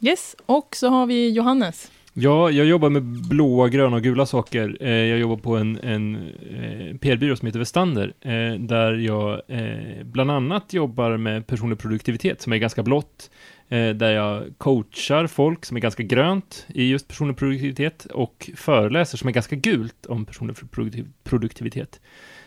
Yes, 0.00 0.36
och 0.46 0.76
så 0.76 0.88
har 0.88 1.06
vi 1.06 1.30
Johannes. 1.30 1.90
Ja, 2.18 2.50
jag 2.50 2.66
jobbar 2.66 2.90
med 2.90 3.02
blåa, 3.02 3.68
gröna 3.68 3.96
och 3.96 4.02
gula 4.02 4.26
saker. 4.26 4.76
Eh, 4.80 4.90
jag 4.90 5.18
jobbar 5.18 5.36
på 5.36 5.56
en, 5.56 5.78
en 5.82 6.16
eh, 6.16 6.96
PR-byrå 6.96 7.36
som 7.36 7.46
heter 7.46 7.58
Vestander, 7.58 8.12
eh, 8.20 8.54
där 8.60 8.94
jag 8.94 9.40
eh, 9.48 10.04
bland 10.04 10.30
annat 10.30 10.72
jobbar 10.72 11.16
med 11.16 11.46
personlig 11.46 11.78
produktivitet, 11.78 12.42
som 12.42 12.52
är 12.52 12.56
ganska 12.56 12.82
blått, 12.82 13.30
eh, 13.68 13.88
där 13.88 14.10
jag 14.10 14.44
coachar 14.58 15.26
folk 15.26 15.64
som 15.64 15.76
är 15.76 15.80
ganska 15.80 16.02
grönt 16.02 16.66
i 16.68 16.88
just 16.88 17.08
personlig 17.08 17.36
produktivitet 17.36 18.04
och 18.04 18.50
föreläser 18.56 19.18
som 19.18 19.28
är 19.28 19.32
ganska 19.32 19.56
gult 19.56 20.06
om 20.06 20.24
personlig 20.24 20.56
produktiv- 20.56 21.12
produktivitet. 21.24 22.00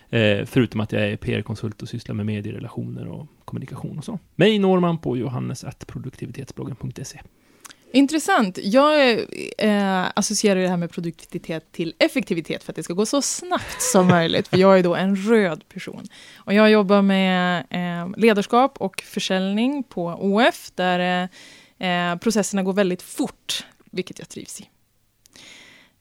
Eh, 0.08 0.44
förutom 0.44 0.80
att 0.80 0.92
jag 0.92 1.02
är 1.02 1.16
PR-konsult 1.16 1.82
och 1.82 1.88
sysslar 1.88 2.14
med 2.14 2.26
medierelationer 2.26 3.08
och 3.08 3.26
kommunikation 3.44 3.98
och 3.98 4.04
så. 4.04 4.18
Mig 4.36 4.58
når 4.58 4.80
man 4.80 4.98
på 4.98 5.16
johannes.produktivitetsbloggen.se. 5.16 7.20
Intressant. 7.92 8.58
Jag 8.62 9.10
eh, 9.58 10.06
associerar 10.14 10.60
det 10.60 10.68
här 10.68 10.76
med 10.76 10.90
produktivitet 10.90 11.72
till 11.72 11.94
effektivitet 11.98 12.62
för 12.62 12.72
att 12.72 12.76
det 12.76 12.82
ska 12.82 12.94
gå 12.94 13.06
så 13.06 13.22
snabbt 13.22 13.82
som 13.82 14.06
möjligt. 14.08 14.48
För 14.48 14.56
jag 14.56 14.78
är 14.78 14.82
då 14.82 14.94
en 14.94 15.16
röd 15.16 15.68
person. 15.68 16.06
Och 16.36 16.54
jag 16.54 16.70
jobbar 16.70 17.02
med 17.02 17.66
eh, 17.70 18.18
ledarskap 18.18 18.78
och 18.78 19.02
försäljning 19.06 19.82
på 19.82 20.06
OF 20.20 20.70
där 20.74 21.28
eh, 21.78 22.10
eh, 22.10 22.16
processerna 22.16 22.62
går 22.62 22.72
väldigt 22.72 23.02
fort, 23.02 23.66
vilket 23.90 24.18
jag 24.18 24.28
trivs 24.28 24.60
i. 24.60 24.68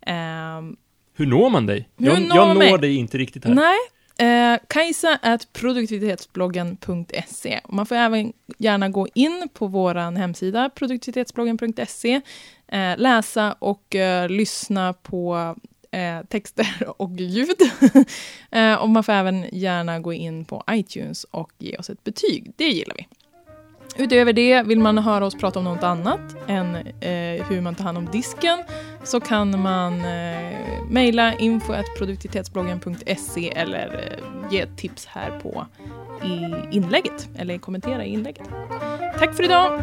Ehm, 0.05 0.75
Hur 1.13 1.25
når 1.25 1.49
man 1.49 1.65
dig? 1.65 1.89
Hur 1.97 2.05
Jag, 2.05 2.21
når 2.21 2.37
jag 2.37 2.57
når 2.57 2.77
dig 2.77 2.95
inte 2.95 3.17
riktigt 3.17 3.45
här. 3.45 3.53
Nej, 3.53 3.77
eh, 4.19 4.59
Kajsa 4.67 5.19
at 5.21 5.53
produktivitetsbloggen.se. 5.53 7.59
Man 7.69 7.85
får 7.85 7.95
även 7.95 8.33
gärna 8.57 8.89
gå 8.89 9.07
in 9.13 9.49
på 9.53 9.67
vår 9.67 9.95
hemsida 9.95 10.69
produktivitetsbloggen.se, 10.69 12.21
eh, 12.67 12.97
läsa 12.97 13.55
och 13.59 13.95
eh, 13.95 14.29
lyssna 14.29 14.93
på 14.93 15.55
eh, 15.91 16.25
texter 16.29 16.67
och 16.97 17.11
ljud. 17.11 17.61
eh, 18.51 18.73
och 18.73 18.89
man 18.89 19.03
får 19.03 19.13
även 19.13 19.45
gärna 19.51 19.99
gå 19.99 20.13
in 20.13 20.45
på 20.45 20.63
iTunes 20.71 21.23
och 21.23 21.51
ge 21.57 21.77
oss 21.77 21.89
ett 21.89 22.03
betyg. 22.03 22.51
Det 22.55 22.69
gillar 22.69 22.95
vi. 22.95 23.07
Utöver 23.97 24.33
det, 24.33 24.63
vill 24.63 24.79
man 24.79 24.97
höra 24.97 25.25
oss 25.25 25.35
prata 25.35 25.59
om 25.59 25.65
något 25.65 25.83
annat 25.83 26.19
än 26.47 26.75
eh, 26.75 27.47
hur 27.47 27.61
man 27.61 27.75
tar 27.75 27.83
hand 27.83 27.97
om 27.97 28.09
disken 28.11 28.63
så 29.03 29.19
kan 29.19 29.61
man 29.61 29.93
eh, 29.93 30.83
mejla 30.89 31.33
info.produktivitetsbloggen.se 31.33 33.53
eller 33.55 33.93
eh, 33.93 34.01
ge 34.51 34.65
tips 34.65 35.05
här 35.05 35.39
på 35.39 35.65
i 36.23 36.53
inlägget 36.75 37.29
eller 37.35 37.57
kommentera 37.57 38.05
i 38.05 38.09
inlägget. 38.09 38.49
Tack 39.19 39.35
för 39.35 39.43
idag! 39.43 39.81